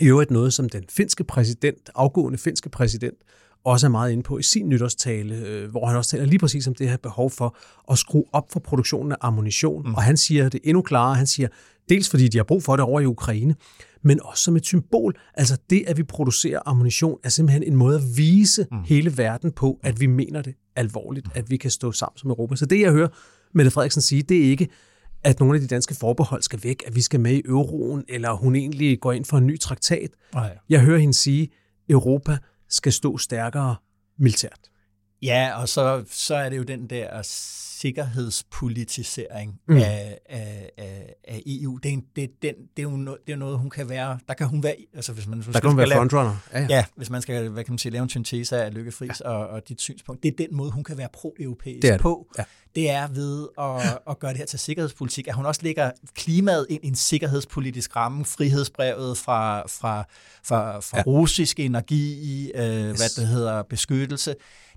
[0.00, 3.16] I øvrigt noget, som den finske præsident, afgående finske præsident,
[3.64, 6.66] også er meget inde på i sin nytårstale, øh, hvor han også taler lige præcis
[6.66, 7.56] om det her behov for
[7.90, 9.88] at skrue op for produktionen af ammunition.
[9.88, 9.94] Mm.
[9.94, 11.14] Og han siger det endnu klarere.
[11.14, 11.48] Han siger,
[11.88, 13.54] dels fordi de har brug for det over i Ukraine,
[14.02, 15.20] men også som et symbol.
[15.34, 18.78] Altså det, at vi producerer ammunition, er simpelthen en måde at vise mm.
[18.84, 22.56] hele verden på, at vi mener det alvorligt, at vi kan stå sammen som Europa.
[22.56, 23.08] Så det, jeg hører
[23.54, 24.68] Mette Frederiksen sige, det er ikke,
[25.24, 28.32] at nogle af de danske forbehold skal væk, at vi skal med i euroen, eller
[28.32, 30.10] hun egentlig går ind for en ny traktat.
[30.34, 30.58] Nej.
[30.68, 31.48] Jeg hører hende sige,
[31.88, 32.38] Europa
[32.68, 33.76] skal stå stærkere
[34.18, 34.69] militært.
[35.22, 37.20] Ja, og så, så er det jo den der
[37.80, 39.76] sikkerhedspolitisering mm.
[39.76, 41.76] af, af, af, af EU.
[41.76, 44.18] Det er, en, det, den, det, er jo no, det er noget, hun kan være...
[44.28, 44.74] Der kan hun være...
[44.94, 46.36] Altså, hvis man, Der man kan hun skal være lave- frontrunner.
[46.52, 46.66] Ja, ja.
[46.70, 49.28] Ja, hvis man skal hvad kan man sige, lave en syntese af Lykke Friis ja.
[49.30, 50.22] og, og dit synspunkt.
[50.22, 52.00] Det er den måde, hun kan være pro-europæisk Det det.
[52.00, 52.26] på.
[52.38, 52.44] Ja.
[52.74, 55.28] Det er ved at, at gøre det her til sikkerhedspolitik.
[55.28, 58.24] At hun også lægger klimaet ind i en sikkerhedspolitisk ramme.
[58.24, 60.04] Frihedsbrevet fra, fra,
[60.44, 61.02] fra, fra Ja.
[61.06, 64.34] russisk energi, øh, hvad det hedder, beskyttelse.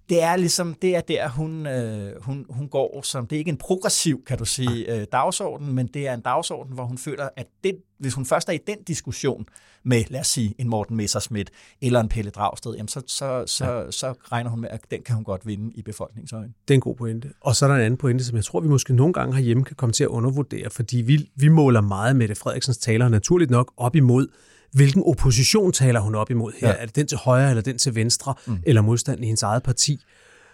[0.10, 3.50] Det er ligesom, det er der, hun, øh, hun, hun går som, det er ikke
[3.50, 7.30] en progressiv, kan du sige, øh, dagsorden, men det er en dagsorden, hvor hun føler,
[7.36, 9.46] at det, hvis hun først er i den diskussion
[9.84, 11.52] med, lad os sige, en Morten Messerschmidt
[11.82, 13.92] eller en Pelle Dragsted, jamen så, så, så, ja.
[13.92, 16.56] så regner hun med, at den kan hun godt vinde i befolkningsøjen.
[16.68, 17.30] Det er en god pointe.
[17.42, 19.64] Og så er der en anden pointe, som jeg tror, vi måske nogle gange herhjemme
[19.64, 23.74] kan komme til at undervurdere, fordi vi, vi måler meget Mette Frederiksens taler naturligt nok
[23.78, 24.28] op imod,
[24.74, 26.68] hvilken opposition taler hun op imod her.
[26.68, 26.76] Ja.
[26.76, 28.58] Er det den til højre, eller den til venstre, mm.
[28.66, 30.00] eller modstand i hendes eget parti?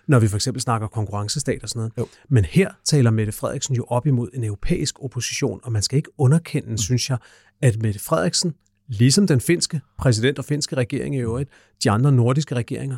[0.07, 1.93] Når vi for eksempel snakker konkurrencestat og sådan noget.
[1.97, 2.07] Jo.
[2.30, 6.09] Men her taler Mette Frederiksen jo op imod en europæisk opposition, og man skal ikke
[6.17, 6.78] underkende, mm.
[6.78, 7.17] synes jeg,
[7.61, 8.53] at Mette Frederiksen,
[8.88, 11.49] ligesom den finske præsident og finske regering i øvrigt,
[11.84, 12.97] de andre nordiske regeringer,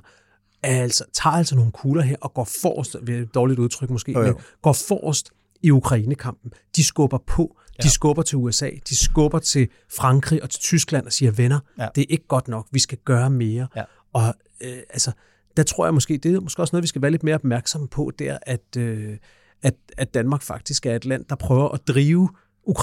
[0.63, 4.19] altså, tager altså nogle kugler her og går forrest, er et dårligt udtryk måske, Jo,
[4.19, 4.26] jo.
[4.26, 6.51] men går forrest i Ukrainekampen.
[6.76, 7.89] De skubber på, de Ja.
[7.89, 9.67] skubber til USA, de skubber til
[9.97, 11.88] Frankrig og til Tyskland og siger, venner, Ja.
[11.95, 13.67] det er ikke godt nok, vi skal gøre mere.
[13.76, 13.84] Ja.
[14.13, 15.11] Og øh, altså,
[15.57, 17.88] der tror jeg måske, det er måske også noget, vi skal være lidt mere opmærksomme
[17.88, 19.17] på, der at, øh,
[19.63, 22.30] at, at Danmark faktisk er et land, der prøver at drive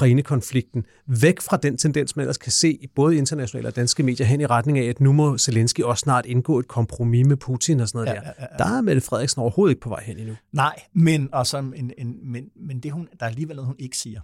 [0.03, 4.27] Ukraine-konflikten væk fra den tendens, man ellers kan se i både internationale og danske medier
[4.27, 7.81] hen i retning af, at nu må Zelensky også snart indgå et kompromis med Putin
[7.81, 8.33] og sådan noget Ja, der.
[8.39, 10.35] ja, ja, Der er Mette Frederiksen overhovedet ikke på vej hen endnu.
[10.53, 13.77] Nej, men, og så en, en, men, men det hun, der er alligevel noget, hun
[13.79, 14.21] ikke siger.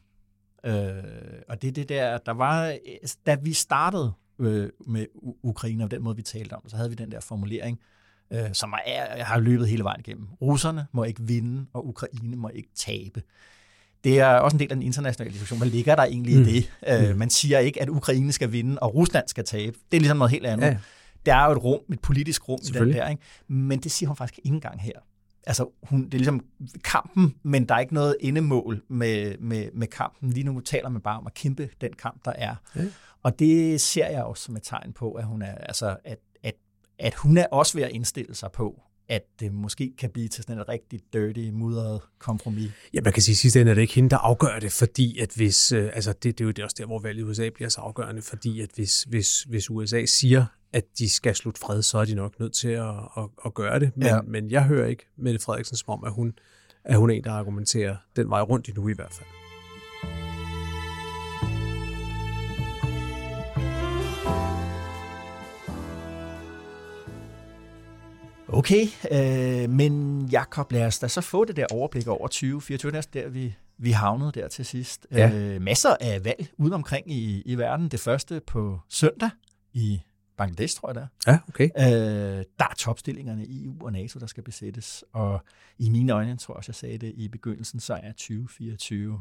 [0.67, 1.03] Øh,
[1.49, 2.77] og det er det der, der var, øh,
[3.27, 5.07] da vi startede øh, med
[5.43, 7.79] Ukraine, og den måde, vi talte om så havde vi den der formulering,
[8.33, 10.27] øh, som er, jeg har løbet hele vejen igennem.
[10.43, 13.23] Russerne må ikke vinde, og Ukraine må ikke tabe.
[14.05, 15.59] Det er også en del af den internationale diskussion.
[15.59, 16.43] Hvad ligger der egentlig Mm.
[16.43, 16.71] i det?
[17.11, 19.77] Øh, man siger ikke, at Ukraine skal vinde, og Rusland skal tabe.
[19.91, 20.67] Det er ligesom noget helt andet.
[20.67, 20.79] Ja.
[21.27, 23.23] Der er jo et rum, et politisk rum i den der, ikke?
[23.49, 24.93] men det siger hun faktisk ikke engang her.
[25.47, 26.45] Altså, hun, det er ligesom
[26.85, 30.31] kampen, men der er ikke noget endemål med, med, med kampen.
[30.31, 32.55] Lige nu taler man bare om at kæmpe den kamp, der er.
[32.77, 32.85] Ja.
[33.23, 36.55] Og det ser jeg også som et tegn på, at hun er, altså, at, at,
[36.99, 40.45] at hun er også ved at indstille sig på, at det måske kan blive til
[40.45, 42.71] sådan et rigtig dirty, mudret kompromis.
[42.95, 45.19] Ja, man kan sige, at sidste ende er det ikke hende, der afgør det, fordi
[45.19, 47.49] at hvis, øh, altså det, det er jo det også der, hvor valget i USA
[47.55, 51.83] bliver så afgørende, fordi at hvis, hvis, hvis USA siger, at de skal slutte fred,
[51.83, 53.97] så er de nok nødt til at, at, at gøre det.
[53.97, 54.21] Men, ja.
[54.23, 56.35] men jeg hører ikke Mette Frederiksen som om, at hun,
[56.85, 59.29] at hun er en, der argumenterer den vej rundt i nu i hvert fald.
[68.49, 72.93] Okay, øh, men Jakob, lad os da så få det der overblik over 2024.
[72.93, 75.07] Det er der, vi, vi havnede der til sidst.
[75.13, 75.31] Ja.
[75.31, 77.89] Øh, masser af valg ude omkring i, i verden.
[77.89, 79.31] Det første på søndag
[79.73, 80.01] i
[80.37, 81.07] Bangladesh, tror jeg der.
[81.27, 81.71] Ja, okay.
[81.79, 85.05] Øh, der er topstillingerne i EU og NATO, der skal besættes.
[85.13, 85.41] Og
[85.79, 89.21] i mine øjne, tror jeg også, jeg sagde det i begyndelsen, så er 2024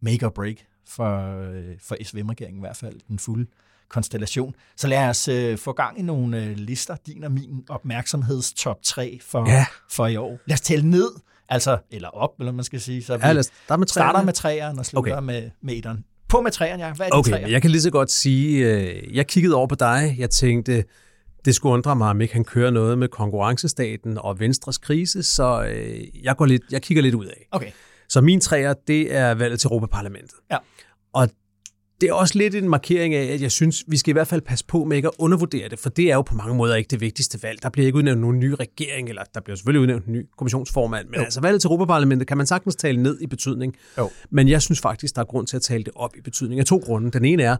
[0.00, 0.56] make or break
[0.88, 3.46] for, øh, for SVM-regeringen i hvert fald, den fulde
[3.88, 4.54] konstellation.
[4.76, 9.18] Så lad os øh, få gang i nogle øh, lister, din og min opmærksomhedstop 3
[9.22, 9.66] for, ja.
[9.90, 10.38] for i år.
[10.46, 11.10] Lad os tælle ned,
[11.48, 13.02] altså, eller op, eller man skal sige.
[13.02, 15.26] Så vi ja, lad os starte med starter med træerne og slutter okay.
[15.26, 16.04] med, med etteren.
[16.28, 16.92] På med træerne, ja.
[16.92, 17.48] Hvad er okay, træer?
[17.48, 20.84] jeg kan lige så godt sige, øh, jeg kiggede over på dig, jeg tænkte,
[21.44, 25.64] det skulle undre mig, om ikke han kører noget med konkurrencestaten og Venstres krise, så
[25.64, 27.46] øh, jeg, går lidt, jeg kigger lidt ud af.
[27.50, 27.70] Okay.
[28.08, 30.34] Så min træer, det er valget til Europaparlamentet.
[30.50, 30.56] Ja.
[31.12, 31.28] Og
[32.00, 34.40] det er også lidt en markering af, at jeg synes, vi skal i hvert fald
[34.40, 36.88] passe på med ikke at undervurdere det, for det er jo på mange måder ikke
[36.88, 37.62] det vigtigste valg.
[37.62, 41.08] Der bliver ikke udnævnt nogen ny regering, eller der bliver selvfølgelig udnævnt en ny kommissionsformand,
[41.08, 41.24] men jo.
[41.24, 43.76] altså valget til Europaparlamentet kan man sagtens tale ned i betydning.
[43.98, 44.10] Jo.
[44.30, 46.66] Men jeg synes faktisk, der er grund til at tale det op i betydning af
[46.66, 47.10] to grunde.
[47.10, 47.56] Den ene er,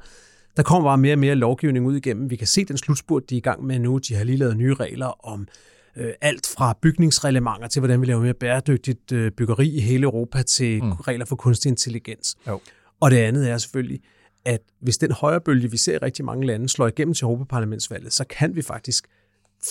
[0.56, 2.30] der kommer bare mere og mere lovgivning ud igennem.
[2.30, 3.98] Vi kan se den slutspurt, de er i gang med nu.
[3.98, 5.48] De har lige lavet nye regler om
[5.96, 10.42] øh, alt fra bygningsreglementer til, hvordan vi laver mere bæredygtigt øh, byggeri i hele Europa,
[10.42, 10.92] til mm.
[10.92, 12.36] regler for kunstig intelligens.
[12.48, 12.60] Jo.
[13.00, 14.00] Og det andet er selvfølgelig,
[14.46, 18.24] at hvis den højrebølge, vi ser i rigtig mange lande, slår igennem til Europaparlamentsvalget, så
[18.24, 19.06] kan vi faktisk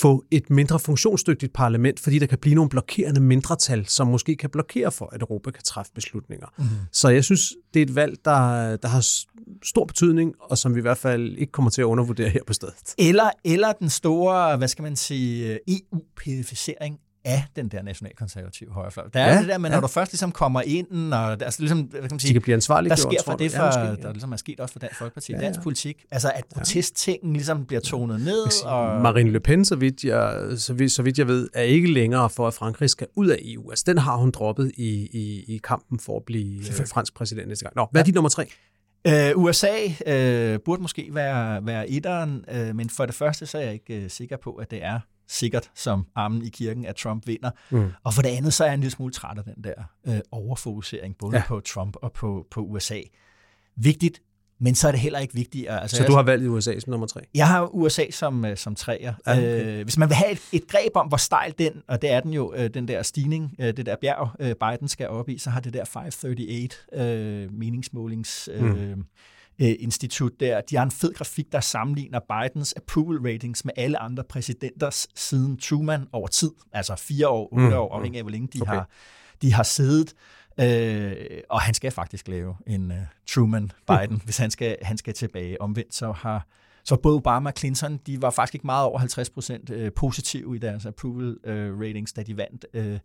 [0.01, 4.49] få et mindre funktionsdygtigt parlament, fordi der kan blive nogle blokerende mindretal, som måske kan
[4.49, 6.47] blokere for, at Europa kan træffe beslutninger.
[6.57, 6.65] Mm.
[6.91, 9.05] Så jeg synes, det er et valg, der, der har
[9.63, 12.53] stor betydning, og som vi i hvert fald ikke kommer til at undervurdere her på
[12.53, 12.95] stedet.
[12.97, 19.07] Eller, eller den store, hvad skal man sige, EU-pædificering af den der nationalkonservative højrefløj.
[19.13, 19.75] Der er ja, det der, men ja.
[19.75, 22.41] når du først ligesom kommer ind, og altså ligesom, hvad kan man sige, De kan
[22.41, 23.95] blive ansvarlige der sker for det, for, ja, måske, ja.
[24.07, 25.45] der ligesom er sket også for Dansk Folkeparti ja, ja.
[25.45, 26.05] dansk politik.
[26.11, 28.51] Altså at protesttingen ligesom bliver tonet ned.
[28.51, 29.01] Sige, og...
[29.01, 32.29] Marine Le Pen, så vidt, jeg, så, vidt, så vidt jeg ved, er ikke længere
[32.29, 33.69] for, at Frankrig skal ud af EU.
[33.69, 36.63] Altså den har hun droppet i, i, i kampen for at blive
[36.93, 37.75] fransk præsident næste gang.
[37.75, 38.05] Nå, hvad er ja.
[38.05, 38.47] dit nummer tre?
[39.09, 43.61] Uh, USA uh, burde måske være, være etteren, uh, men for det første så er
[43.61, 47.27] jeg ikke uh, sikker på, at det er sikkert som armen i kirken, at Trump
[47.27, 47.51] vinder.
[47.69, 47.91] Mm.
[48.03, 49.73] Og for det andet, så er jeg en lille smule træt af den der
[50.07, 51.43] øh, overfokusering, både ja.
[51.47, 52.99] på Trump og på, på USA.
[53.75, 54.21] Vigtigt,
[54.59, 55.69] men så er det heller ikke vigtigt.
[55.69, 57.21] Altså, så du har valgt USA som nummer tre?
[57.33, 59.13] Jeg har USA som, øh, som treer.
[59.27, 59.79] Ja, okay.
[59.79, 62.19] øh, hvis man vil have et, et greb om, hvor stejl den, og det er
[62.19, 65.37] den jo, øh, den der stigning, øh, det der bjerg, øh, Biden skal op i,
[65.37, 68.49] så har det der 538 øh, meningsmålings...
[68.53, 69.05] Øh, mm
[69.61, 70.61] øh, institut der.
[70.61, 75.57] De har en fed grafik, der sammenligner Bidens approval ratings med alle andre præsidenters siden
[75.57, 76.51] Truman over tid.
[76.73, 77.73] Altså fire år, otte mm.
[77.73, 78.73] år, afhængig af hvor længe de, okay.
[78.73, 78.89] har,
[79.41, 80.13] de har siddet.
[80.59, 81.15] Øh,
[81.49, 82.97] og han skal faktisk lave en uh,
[83.31, 84.21] Truman-Biden, mm.
[84.23, 85.61] hvis han skal, han skal tilbage.
[85.61, 86.47] Omvendt så har
[86.83, 90.55] så både Obama og Clinton, de var faktisk ikke meget over 50 procent øh, positive
[90.55, 92.97] i deres approval uh, ratings, da de vandt uh,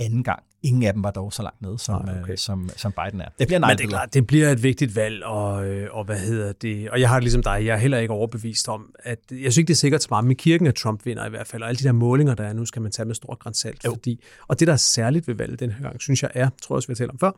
[0.00, 0.42] anden gang.
[0.62, 2.32] Ingen af dem var dog så langt nede, som, Nej, okay.
[2.32, 3.28] øh, som, som Biden er.
[3.38, 6.18] Det bliver Men det er klart, det bliver et vigtigt valg, og, øh, og hvad
[6.18, 6.90] hedder det?
[6.90, 9.56] Og jeg har det ligesom dig, jeg er heller ikke overbevist om, at jeg synes
[9.56, 11.68] ikke, det er sikkert så meget med kirken, at Trump vinder i hvert fald, og
[11.68, 13.82] alle de der målinger, der er nu, skal man tage med stor grænsalt.
[13.86, 16.74] Fordi, og det, der er særligt ved valget den her gang, synes jeg er, tror
[16.74, 17.32] jeg også, vi har talt om før,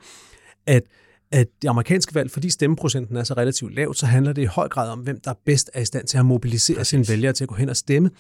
[0.66, 0.82] at
[1.30, 4.68] at det amerikanske valg, fordi stemmeprocenten er så relativt lav, så handler det i høj
[4.68, 6.88] grad om, hvem der bedst er i stand til at mobilisere Præcis.
[6.88, 8.10] sine vælgere til at gå hen og stemme.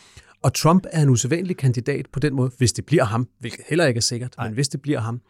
[0.42, 3.86] Og Trump er en usædvanlig kandidat på den måde, hvis det bliver ham, hvilket heller
[3.86, 4.46] ikke er sikkert, Nej.
[4.46, 5.20] men hvis det bliver ham,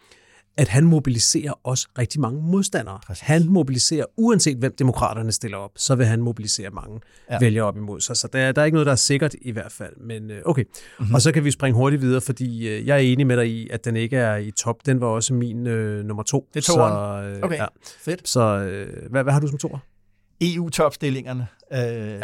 [0.58, 2.98] at han mobiliserer også rigtig mange modstandere.
[3.06, 3.20] Præcis.
[3.20, 7.00] Han mobiliserer, uanset hvem demokraterne stiller op, så vil han mobilisere mange
[7.30, 7.38] ja.
[7.40, 8.16] vælgere op imod sig.
[8.16, 9.96] Så der, der er ikke noget, der er sikkert i hvert fald.
[9.96, 11.14] Men øh, okay, mm-hmm.
[11.14, 13.68] og så kan vi springe hurtigt videre, fordi øh, jeg er enig med dig i,
[13.68, 14.86] at den ikke er i top.
[14.86, 16.48] Den var også min øh, nummer to.
[16.54, 17.32] Det er toeren?
[17.34, 17.66] Så, øh, okay, ja.
[17.98, 18.28] fedt.
[18.28, 19.78] Så øh, hvad, hvad har du som toer?
[20.40, 21.46] EU-topstillingerne.
[21.72, 22.18] Øh, ja.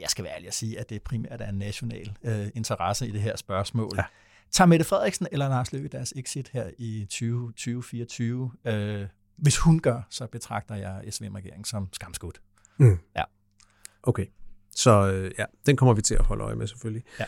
[0.00, 3.10] Jeg skal være ærlig at sige, at det primært er en national øh, interesse i
[3.10, 3.90] det her spørgsmål.
[3.96, 4.04] Ja.
[4.50, 8.52] Tager Mette Frederiksen eller Lars Løkke deres exit her i 2024?
[8.64, 9.06] Øh,
[9.36, 12.40] hvis hun gør, så betragter jeg SVM-regeringen som skamskudt.
[12.78, 12.98] Mm.
[13.16, 13.22] Ja.
[14.02, 14.26] Okay.
[14.70, 17.02] Så øh, ja, den kommer vi til at holde øje med selvfølgelig.
[17.20, 17.24] Ja.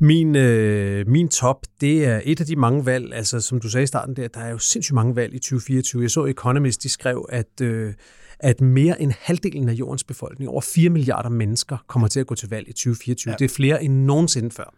[0.00, 3.84] Min, øh, min top, det er et af de mange valg, altså som du sagde
[3.84, 6.02] i starten der, der er jo sindssygt mange valg i 2024.
[6.02, 7.94] Jeg så Economist, de skrev, at, øh,
[8.38, 12.34] at mere end halvdelen af jordens befolkning, over 4 milliarder mennesker, kommer til at gå
[12.34, 13.30] til valg i 2024.
[13.30, 13.36] Ja.
[13.36, 14.74] Det er flere end nogensinde før.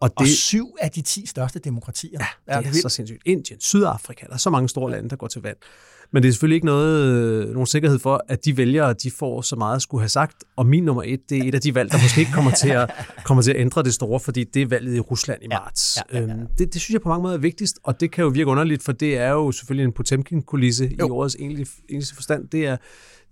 [0.00, 2.18] Og, det, og syv af de 10 største demokratier.
[2.20, 2.26] Ja,
[2.58, 3.22] det, er, det er så sindssygt.
[3.26, 5.58] Indien, Sydafrika, der er så mange store lande, der går til valg.
[6.12, 9.42] Men det er selvfølgelig ikke noget, øh, nogen sikkerhed for, at de vælgere, de får
[9.42, 10.44] så meget at skulle have sagt.
[10.56, 12.68] Og min nummer et, det er et af de valg, der måske ikke kommer til
[12.68, 12.90] at,
[13.26, 15.96] kommer til at ændre det store, fordi det er valget i Rusland i marts.
[15.96, 16.34] Ja, ja, ja, ja.
[16.34, 18.50] Øhm, det, det synes jeg på mange måder er vigtigst, og det kan jo virke
[18.50, 21.68] underligt, for det er jo selvfølgelig en Potemkin-kulisse i ordets egentlige
[22.14, 22.48] forstand.
[22.48, 22.76] Det er,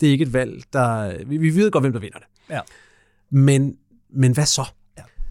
[0.01, 1.13] det er ikke et valg, der...
[1.27, 2.55] Vi, vi ved godt, hvem der vinder det.
[2.55, 2.61] Ja.
[3.31, 3.77] Men,
[4.11, 4.65] men hvad så?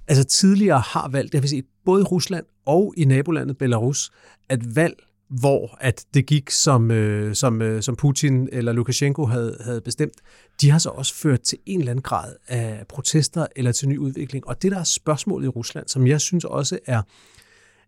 [0.08, 4.12] Altså tidligere har valgt, det har vi set både i Rusland og i nabolandet Belarus,
[4.50, 4.96] at valg
[5.30, 10.14] hvor at det gik, som, øh, som, øh, som Putin eller Lukashenko havde, havde bestemt,
[10.62, 13.98] de har så også ført til en eller anden grad af protester eller til ny
[13.98, 14.48] udvikling.
[14.48, 17.02] Og det, der er spørgsmålet i Rusland, som jeg synes også er,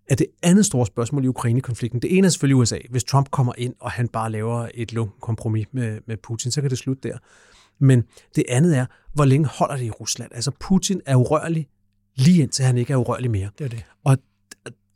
[0.10, 2.02] er det andet store spørgsmål i Ukraine-konflikten.
[2.02, 2.78] Det ene er selvfølgelig USA.
[2.90, 6.62] Hvis Trump kommer ind, og han bare laver et lunken kompromis med, med Putin, så
[6.62, 7.18] kan det slutte der.
[7.80, 8.04] Men
[8.36, 10.32] det andet er, hvor længe holder det i Rusland?
[10.36, 11.68] Altså Putin er urørlig,
[12.16, 13.50] lige indtil han ikke er urørlig mere.
[13.58, 13.84] Det er det.
[14.04, 14.18] Og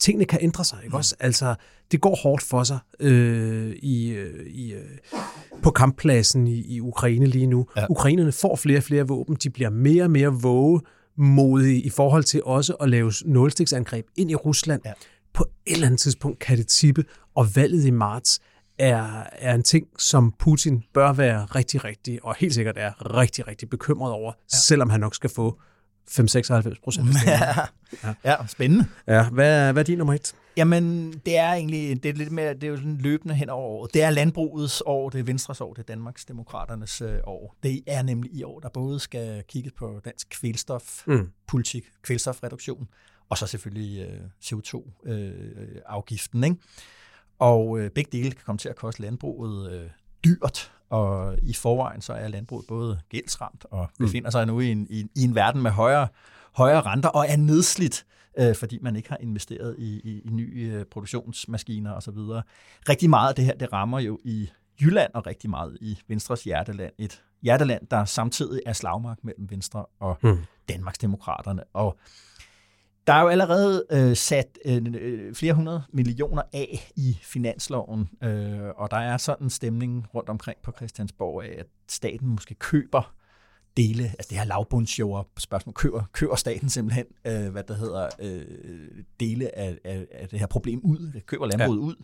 [0.04, 0.97] tingene kan ændre sig, ikke mm.
[0.97, 1.16] også?
[1.20, 1.56] Altså,
[1.91, 4.82] det går hårdt for sig øh, i, øh, i, øh,
[5.64, 7.68] på kamppladsen i, i Ukraine lige nu.
[7.78, 7.86] Ja.
[7.89, 12.43] Ukrainerne får flere og flere våben, de bliver mere og mere vågemodige i forhold til
[12.43, 14.82] også at lave nålstiksangreb ind i Rusland.
[14.86, 14.93] Ja.
[15.34, 18.39] På et eller andet tidspunkt kan det tippe, og valget i marts
[18.80, 23.47] er, er en ting, som Putin bør være rigtig, rigtig, og helt sikkert er rigtig,
[23.47, 24.58] rigtig bekymret over, ja.
[24.58, 25.60] selvom han nok skal få
[26.10, 27.08] 5-96 procent.
[27.26, 27.39] Ja.
[28.04, 28.14] ja.
[28.24, 28.86] ja, spændende.
[29.08, 30.36] Ja, hvad, hvad er din nummer et?
[30.58, 33.68] Jamen, det er egentlig det er lidt mere, det er jo sådan løbende hen over
[33.68, 33.93] året.
[33.93, 37.56] Det er landbrugets år, det er Venstres år, det er Danmarks Demokraternes øh, år.
[37.64, 42.01] Det er nemlig i år, der både skal kigge på dansk kvælstofpolitik, mm.
[42.01, 42.88] kvælstofreduktion,
[43.30, 46.43] og så selvfølgelig øh, CO2-afgiften.
[46.43, 46.62] Øh, ikke?
[47.39, 49.89] Og øh, begge dele kan komme til at koste landbruget øh,
[50.26, 54.05] dyrt, og i forvejen så er landbruget både gældsramt og mm.
[54.05, 56.07] befinder sig nu i en, i, i en verden med højere,
[56.55, 58.05] højere renter og er nedslidt,
[58.39, 62.17] øh, fordi man ikke har investeret i, i, i nye øh, produktionsmaskiner osv.
[62.89, 64.49] Rigtig meget af det her, det rammer jo i
[64.81, 66.93] Jylland og rigtig meget i Venstres hjerteland.
[66.97, 70.37] Et hjerteland, der samtidig er slagmark mellem Venstre og mm.
[70.69, 71.63] Danmarksdemokraterne.
[71.73, 71.97] Og
[73.08, 78.70] der er jo allerede øh, sat øh, øh, flere hundrede millioner af i finansloven, øh,
[78.76, 83.14] og der er sådan en stemning rundt omkring på Christiansborg af, at staten måske køber
[83.78, 88.45] dele, altså det her lavbundsjord spørgsmål, køber, køber staten simpelthen, øh, hvad der hedder, øh,
[89.20, 91.84] dele af, af, af det her problem ud, køber landbruget ja.
[91.84, 91.95] ud,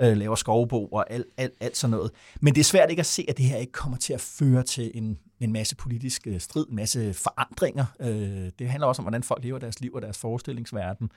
[0.00, 2.10] øh, laver skovbo og alt, alt, alt sådan noget.
[2.40, 4.62] Men det er svært ikke at se, at det her ikke kommer til at føre
[4.62, 7.84] til en, en masse politisk øh, strid, en masse forandringer.
[8.00, 11.10] Øh, det handler også om, hvordan folk lever deres liv og deres forestillingsverden.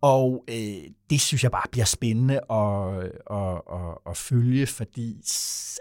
[0.00, 5.16] Og øh, det synes jeg bare bliver spændende at, at, at, at følge, fordi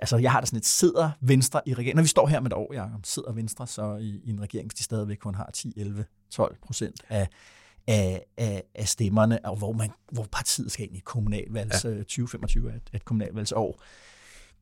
[0.02, 2.52] altså, jeg har da sådan et, sidder Venstre i regeringen, når vi står her med
[2.52, 5.50] et år, jeg sidder Venstre så i, i en regering, hvis de stadigvæk kun har
[5.54, 7.28] 10, 11, 12 procent af,
[7.88, 11.90] af, af, af stemmerne, og hvor, man, hvor partiet skal ind i kommunalvalgs, ja.
[11.90, 13.84] 2025 er et, et kommunalvalgsår.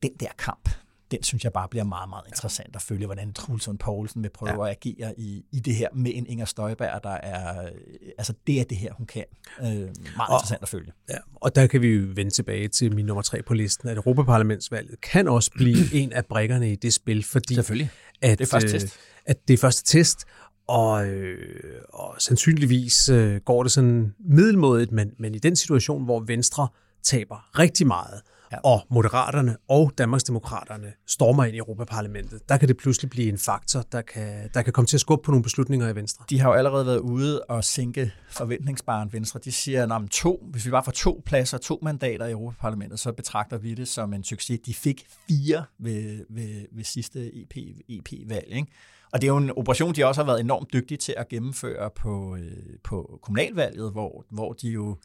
[0.03, 0.69] Den der kamp,
[1.11, 4.65] den synes jeg bare bliver meget, meget interessant at følge, hvordan Truls Poulsen vil prøve
[4.65, 4.71] ja.
[4.71, 7.69] at agere i, i det her med en Inger Støjberg, der er,
[8.17, 9.26] altså det er det her, hun kan.
[9.59, 10.91] Øh, meget og, interessant at følge.
[11.09, 13.97] Ja, og der kan vi jo vende tilbage til min nummer tre på listen, at
[13.97, 17.89] Europaparlamentsvalget kan også blive en af brækkerne i det spil, fordi Selvfølgelig.
[18.21, 18.86] At, det er første test.
[18.86, 18.91] Øh,
[19.26, 20.26] at det er første test,
[20.68, 26.20] og, øh, og sandsynligvis øh, går det sådan middelmådigt, men, men i den situation, hvor
[26.20, 26.68] Venstre
[27.03, 28.57] taber rigtig meget, ja.
[28.63, 33.82] og Moderaterne og Danmarksdemokraterne stormer ind i Europaparlamentet, der kan det pludselig blive en faktor,
[33.91, 36.26] der kan, der kan komme til at skubbe på nogle beslutninger i Venstre.
[36.30, 39.39] De har jo allerede været ude og sænke forventningsbaren Venstre.
[39.43, 43.11] De siger, at to, hvis vi bare får to pladser, to mandater i Europaparlamentet, så
[43.11, 44.59] betragter vi det som en succes.
[44.66, 47.57] De fik fire ved, ved, ved sidste EP,
[47.89, 48.47] EP-valg.
[48.47, 48.68] Ikke?
[49.16, 51.89] Og det er jo en operation, de også har været enormt dygtige til at gennemføre
[51.89, 54.97] på, øh, på kommunalvalget, hvor, hvor de jo...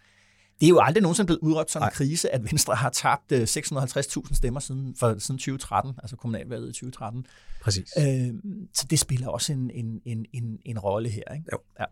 [0.60, 3.36] Det er jo aldrig nogensinde blevet udråbt som en krise, at Venstre har tabt 650.000
[3.36, 7.26] øh, stemmer siden, for, siden 2013, altså kommunalvalget i 2013.
[7.62, 7.88] Præcis.
[7.98, 8.34] Øh,
[8.74, 11.34] så det spiller også en, en, en, en, en rolle her.
[11.34, 11.44] Ikke?
[11.52, 11.58] Jo.
[11.80, 11.84] Ja.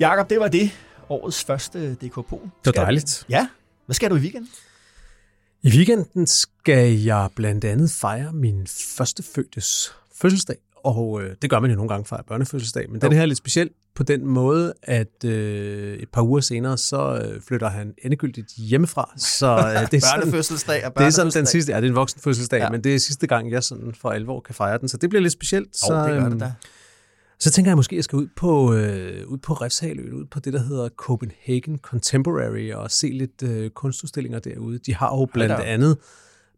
[0.00, 2.30] Jakob, det var det årets første DKP.
[2.30, 3.26] Det var dejligt.
[3.30, 3.48] Ja.
[3.86, 4.50] Hvad skal du i weekenden?
[5.62, 11.60] I weekenden skal jeg blandt andet fejre min første fødtes fødselsdag, og øh, det gør
[11.60, 14.74] man jo nogle gange fra børnefødselsdag, men den her er lidt speciel på den måde,
[14.82, 19.12] at øh, et par uger senere, så øh, flytter han endegyldigt hjemmefra.
[19.16, 21.46] Så øh, det er børnefødselsdag og det er sådan den børnefødselsdag.
[21.46, 22.70] sidste, ja, det er en voksen fødselsdag, Ja.
[22.70, 25.22] men det er sidste gang, jeg sådan for alvor kan fejre den, så det bliver
[25.22, 25.76] lidt specielt.
[25.76, 26.52] Så, Åh, det gør øhm, det da.
[27.40, 30.40] Så tænker jeg måske, at jeg skal ud på, øh, ud på Refshaløen, ud på
[30.40, 34.78] det, der hedder Copenhagen Contemporary, og se lidt øh, kunstudstillinger derude.
[34.78, 35.98] De har jo blandt andet,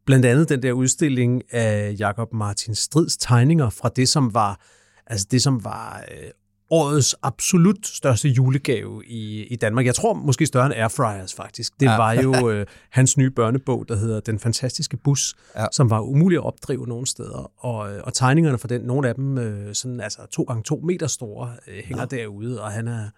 [0.04, 4.60] blandt andet den der udstilling af Jakob Martin Strids tegninger fra det, som var,
[5.06, 6.30] altså det, som var øh,
[6.70, 9.86] årets absolut største julegave i, i Danmark.
[9.86, 11.80] Jeg tror måske større end Airfryers faktisk.
[11.80, 11.96] Det Ja.
[11.96, 15.66] var jo øh, hans nye børnebog, der hedder Den Fantastiske Bus, Ja.
[15.72, 17.64] som var umulig at opdrive nogen steder.
[17.64, 20.80] Og, øh, og tegningerne fra den, nogle af dem øh, sådan, altså to gange to
[20.84, 22.16] meter store, øh, hænger ja.
[22.16, 23.08] derude, og han er,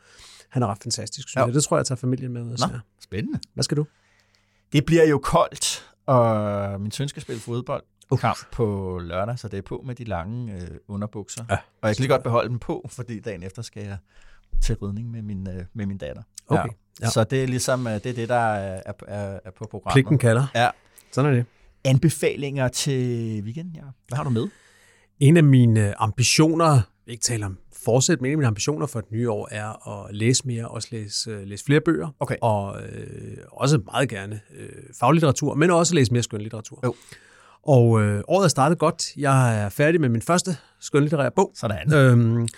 [0.49, 1.45] han er ret fantastisk, synes Ja.
[1.45, 1.55] jeg.
[1.55, 2.45] Det tror jeg, jeg tager familien med.
[2.45, 2.57] Nå,
[3.03, 3.39] spændende.
[3.55, 3.87] Hvad skal du?
[4.73, 7.83] Det bliver jo koldt, og min søn skal spille fodbold.
[8.17, 11.45] Kamp på lørdag, så det er på med de lange øh, underbukser.
[11.51, 11.57] Ja.
[11.83, 13.97] Og jeg kan lige godt beholde dem på, fordi dagen efter skal jeg
[14.63, 16.23] til ridning med min, øh, med min datter.
[16.49, 16.69] Okay.
[17.01, 17.11] Ja.
[17.11, 19.95] Så det er ligesom øh, det, er det der er, er, er på programmet.
[19.95, 20.47] Pligten kalder.
[20.55, 20.69] Ja.
[21.13, 21.47] Sådan er det.
[21.85, 23.83] Anbefalinger til weekenden, ja.
[24.09, 24.49] Hvad har du med?
[25.21, 29.13] En af mine ambitioner, ikke tale om fortsæt, men en af mine ambitioner for det
[29.13, 32.37] nye år er at læse mere, også læse, øh, læse flere bøger, Okay.
[32.41, 34.69] og øh, også meget gerne øh,
[35.01, 36.81] faglitteratur, men også læse mere skønlitteratur.
[36.85, 36.95] Jo.
[37.63, 39.17] Og øh, året er startet godt.
[39.17, 41.53] Jeg er færdig med min første skønlitterære bog.
[41.55, 41.93] Sådan.
[41.95, 42.49] Øhm,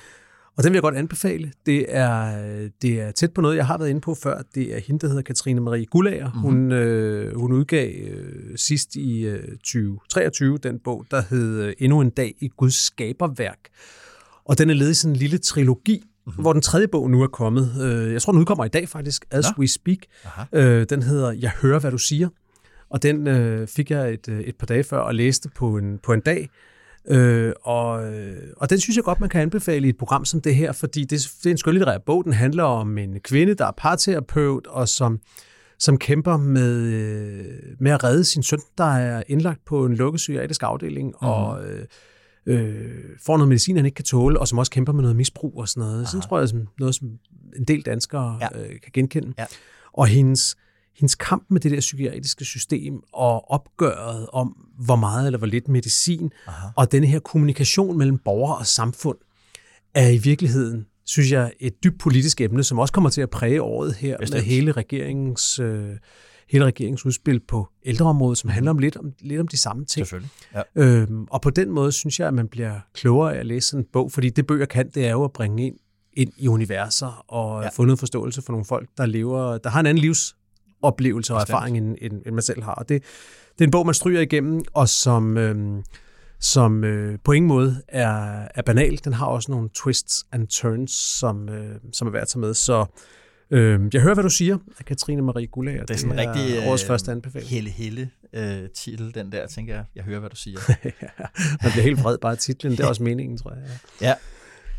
[0.56, 1.52] og den vil jeg godt anbefale.
[1.66, 2.32] Det er,
[2.82, 4.42] det er tæt på noget, jeg har været inde på før.
[4.54, 6.24] Det er hende, der hedder Katrine Marie Gullager.
[6.28, 6.34] Mhm.
[6.34, 6.60] Mm-hmm.
[6.62, 12.00] Hun, øh, hun udgav øh, sidst i øh, 2023 den bog, der hed øh, Endnu
[12.00, 13.58] en dag i Guds skaberværk.
[14.44, 16.30] Og den er ledet i sådan en lille trilogi, Mhm.
[16.30, 16.42] mm-hmm.
[16.42, 17.82] hvor den tredje bog nu er kommet.
[17.82, 19.60] Øh, jeg tror, den udkommer i dag faktisk, As Nå.
[19.60, 19.98] We Speak.
[20.24, 20.44] Aha.
[20.52, 22.28] Øh, den hedder Jeg hører, hvad du siger.
[22.94, 25.98] Og den øh, fik jeg et, øh, et par dage før og læste på en,
[25.98, 26.48] på en dag.
[27.08, 30.40] Øh, og, øh, og den synes jeg godt, man kan anbefale i et program som
[30.40, 31.10] det her, fordi det,
[31.42, 32.24] det er en skønlitterær bog.
[32.24, 35.20] Den handler om en kvinde, der er parterapeut, og som,
[35.78, 37.44] som kæmper med, øh,
[37.80, 41.28] med at redde sin søn, der er indlagt på en lukket psykiatrisk afdeling, mm.
[41.28, 41.64] og
[42.46, 42.94] øh,
[43.26, 45.68] får noget medicin, han ikke kan tåle, og som også kæmper med noget misbrug og
[45.68, 46.08] sådan noget.
[46.08, 47.08] Sådan tror jeg, som noget, som
[47.56, 48.60] en del danskere ja.
[48.60, 49.34] øh, kan genkende.
[49.38, 49.46] Ja.
[49.92, 50.56] Og hendes,
[50.96, 55.68] hendes kamp med det der psykiatriske system og opgøret om, hvor meget eller hvor lidt
[55.68, 56.68] medicin, Aha.
[56.76, 59.16] og denne her kommunikation mellem borger og samfund,
[59.94, 63.62] er i virkeligheden, synes jeg, et dybt politisk emne, som også kommer til at præge
[63.62, 64.36] året her Bestemt.
[64.36, 65.88] med hele regeringens, øh,
[66.50, 70.06] hele regeringens udspil på ældreområdet, som handler om lidt om, lidt om de samme ting.
[70.06, 70.30] Selvfølgelig.
[70.54, 70.62] Ja.
[70.76, 73.80] Øhm, og på den måde synes jeg, at man bliver klogere af at læse sådan
[73.84, 75.76] en bog, fordi det bøger kan, det er jo at bringe ind,
[76.12, 77.68] ind i universer og Ja.
[77.68, 80.00] få noget forståelse for nogle folk, der lever, der har en anden
[80.84, 82.74] livsoplevelse og erfaring, end, end, end man selv har.
[82.74, 83.02] Og det,
[83.52, 85.82] det er en bog, man stryger igennem, og som, øhm,
[86.40, 89.00] som øh, på ingen måde er, er banal.
[89.04, 92.54] Den har også nogle twists and turns, som, øh, som er værd at tage med.
[92.54, 92.86] Så
[93.50, 95.84] øh, jeg hører, hvad du siger af Katrine Marie Gullager.
[95.84, 97.50] Det er sådan en rigtig årets første anbefaling.
[97.50, 99.84] Helle Helle øh, titel, den der, tænker jeg.
[99.96, 100.58] Jeg hører, hvad du siger.
[101.62, 102.72] Man bliver helt vred bare af titlen.
[102.72, 103.62] Det er også meningen, tror jeg.
[104.00, 104.14] ja.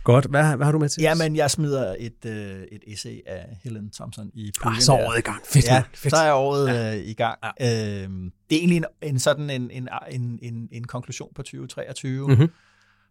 [0.06, 0.26] Godt.
[0.26, 1.02] Hvad, hvad har du med til?
[1.02, 4.76] Jamen, jeg smider et, øh, et essay af Helen Thompson i puljen.
[4.76, 5.42] ah, så er året i gang.
[5.46, 5.84] Fedt, Ja.
[5.94, 6.16] Fedt.
[6.16, 6.96] så er året ja.
[6.98, 7.40] øh, i gang.
[7.60, 8.04] Ja.
[8.04, 12.28] Øhm, det er egentlig en, en sådan en, en, en, en, en konklusion på 2023.
[12.28, 12.50] Mhm.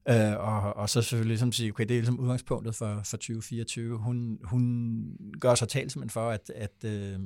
[0.08, 3.98] Øh, og, og så selvfølgelig ligesom sige, okay, det er ligesom udgangspunktet for, for 2024.
[3.98, 4.92] Hun, hun
[5.40, 7.18] gør sig talsmænd for, at, at, øh,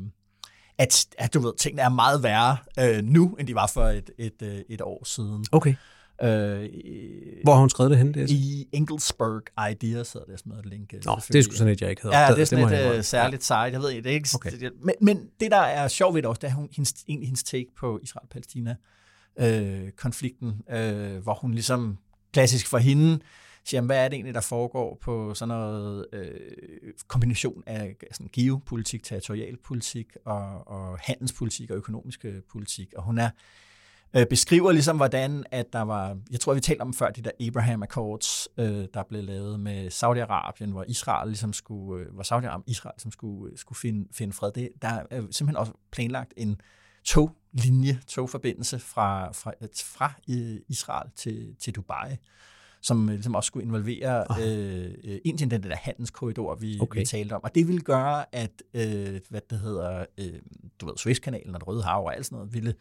[0.78, 4.10] at, at du ved, tingene er meget værre øh, nu, end de var for et,
[4.18, 5.44] et, et, et år siden.
[5.52, 5.74] Okay.
[6.22, 6.68] Øh,
[7.44, 8.14] Hvor har hun skrevet det henne?
[8.14, 8.30] Det?
[8.30, 10.94] I Engelsberg Ideas hedder det, jeg smider et link.
[10.94, 12.70] øh, Nå, det er sgu sådan et, jeg ikke havde Ja, det er sådan må
[12.70, 13.54] et jeg øh, særligt site.
[13.54, 14.28] Jeg ved ikke, det er ikke...
[14.34, 14.50] Okay.
[14.60, 17.28] Det, men, men det, der er sjovt ved det også, det er hun, hendes, egentlig
[17.28, 21.98] hendes take på Israel-Palæstina-konflikten, øh, hvor hun ligesom,
[22.32, 23.18] klassisk for hende,
[23.64, 26.30] siger, hvad er det egentlig, der foregår på sådan noget øh,
[27.08, 32.92] kombination af sådan geopolitik, territorialpolitik og, og handelspolitik og økonomisk øh, politik.
[32.96, 33.30] Og hun er
[34.16, 37.30] øh, beskriver ligesom, hvordan at der var, jeg tror, vi talte om før, de der
[37.48, 42.64] Abraham Accords, øh, der blev lavet med Saudi-Arabien, hvor Israel ligesom skulle, øh, hvor Saudi-Arabien
[42.66, 44.52] Israel ligesom skulle, øh, skulle finde, finde fred.
[44.52, 46.60] Det, der er simpelthen også planlagt en
[47.04, 49.52] toglinje, togforbindelse fra, fra,
[49.84, 52.16] fra øh, Israel til, til Dubai,
[52.82, 56.78] som øh, ligesom også skulle involvere øh, øh, Indien, den der handelskorridor, vi.
[56.80, 57.00] Okay.
[57.00, 57.44] vi talte om.
[57.44, 60.32] Og det ville gøre, at øh, hvad det hedder, øh,
[60.80, 62.74] du ved, Suezkanalen og det Røde Hav og alt sådan noget, ville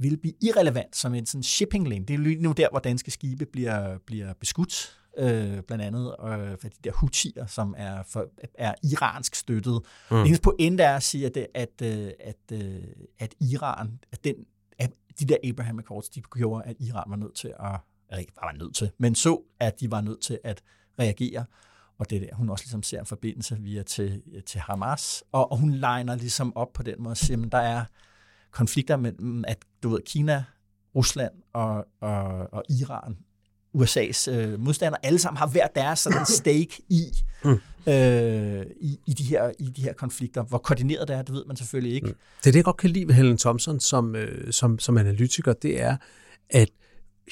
[0.00, 2.04] ville blive irrelevant som en sådan shipping lane.
[2.04, 6.58] Det er lige nu der, hvor danske skibe bliver, bliver beskudt, øh, blandt andet øh,
[6.60, 9.80] for de der hutier, som er, for, er iransk støttet.
[10.10, 10.16] Mm.
[10.16, 12.82] Det eneste pointe er at sige, at, det, at, øh, at, øh,
[13.18, 14.34] at Iran, at, den,
[14.78, 14.90] at
[15.20, 17.80] de der Abraham Accords, de gjorde, at Iran var nødt til at
[18.18, 20.62] ikke bare var nødt til, men så, at de var nødt til at
[20.98, 21.44] reagere.
[21.98, 25.24] Og det er der, hun også ligesom ser en forbindelse via til, til Hamas.
[25.32, 27.84] Og, og hun legner ligesom op på den måde og siger, at der er
[28.50, 30.44] konflikter mellem, at du ved, Kina,
[30.96, 33.16] Rusland og, og, og Iran
[33.76, 37.02] USA's øh, modstandere, alle sammen har hver deres sådan stake i,
[37.44, 37.60] mm.
[37.92, 40.42] øh, i, i, de her, i de her konflikter.
[40.42, 42.06] Hvor koordineret det er, det ved man selvfølgelig ikke.
[42.06, 42.14] Mm.
[42.40, 45.52] Det er det, jeg godt kan lide ved Helen Thompson som, øh, som, som analytiker,
[45.52, 45.96] det er,
[46.50, 46.68] at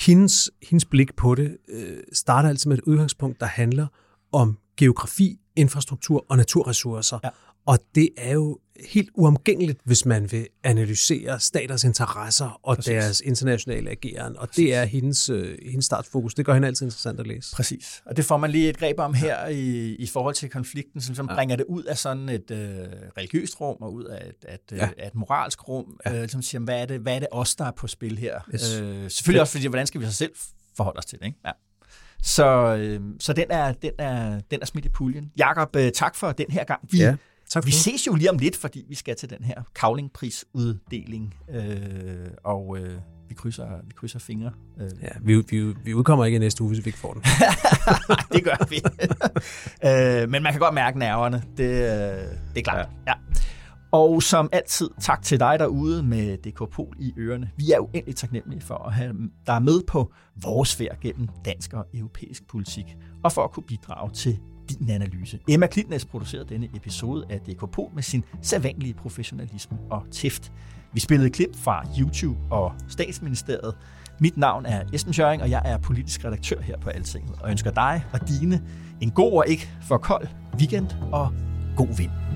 [0.01, 3.87] hendes, hendes blik på det øh, starter altid med et udgangspunkt, der handler
[4.33, 7.19] om geografi, infrastruktur og naturressourcer.
[7.25, 7.29] Ja.
[7.69, 12.93] Og det er jo helt uomgængeligt, hvis man vil analysere staters interesser og Præcis.
[12.93, 14.37] deres internationale ageren.
[14.37, 14.57] Og Præcis.
[14.57, 16.35] det er hendes, øh, hendes startfokus.
[16.35, 17.57] Det gør hende altid interessant at læse.
[17.57, 18.03] Præcis.
[18.07, 21.15] Og det får man lige et greb om her i, i forhold til konflikten, som,
[21.15, 21.35] som ja.
[21.35, 22.59] bringer det ud af sådan et øh,
[23.17, 24.89] religiøst rum og ud af et, et, ja.
[25.07, 26.23] et moralsk rum, ja.
[26.23, 28.41] øh, som siger, hvad er, det, hvad er det os, der er på spil her?
[28.55, 28.79] Yes.
[28.81, 30.33] Øh, selvfølgelig også fordi, hvordan skal vi så selv
[30.77, 31.27] forholde os til det?
[31.27, 31.39] Ikke?
[31.47, 31.51] Ja.
[32.23, 35.33] Så, øh, så den, er, den, er, den er smidt i puljen.
[35.39, 36.81] Jakob, øh, tak for den her gang.
[36.91, 37.17] Vi, ja,
[37.51, 41.35] tak for vi ses jo lige om lidt, fordi vi skal til den her kavlingprisuddeling,
[41.51, 41.63] øh,
[42.45, 42.93] og øh,
[43.29, 44.53] vi, krydser, vi krydser fingre.
[44.81, 44.91] Øh.
[45.03, 47.23] Ja, vi, vi, vi udkommer ikke i næste uge, hvis vi ikke får den.
[48.09, 48.77] Nej, det gør vi.
[49.89, 51.43] øh, men man kan godt mærke nerverne.
[51.57, 52.89] Det, øh, det er klart.
[53.07, 53.13] Ja.
[53.13, 53.15] ja.
[53.93, 57.51] Og som altid, tak til dig derude med DK Pol i ørerne.
[57.57, 59.15] Vi er uendelig taknemmelige for at have
[59.47, 62.85] dig med på vores færd gennem dansk og europæisk politik,
[63.25, 64.39] og for at kunne bidrage til
[64.69, 65.39] din analyse.
[65.49, 70.53] Emma Klitnes producerede denne episode af DK Pol med sin sædvanlige professionalisme og tæft.
[70.93, 73.75] Vi spillede klip fra YouTube og Statsministeriet.
[74.21, 77.71] Mit navn er Esben Schøring, og jeg er politisk redaktør her på Altinget, og ønsker
[77.71, 78.63] dig og dine
[79.01, 80.27] en god og ikke for kold
[80.59, 81.33] weekend og
[81.77, 82.28] god vind.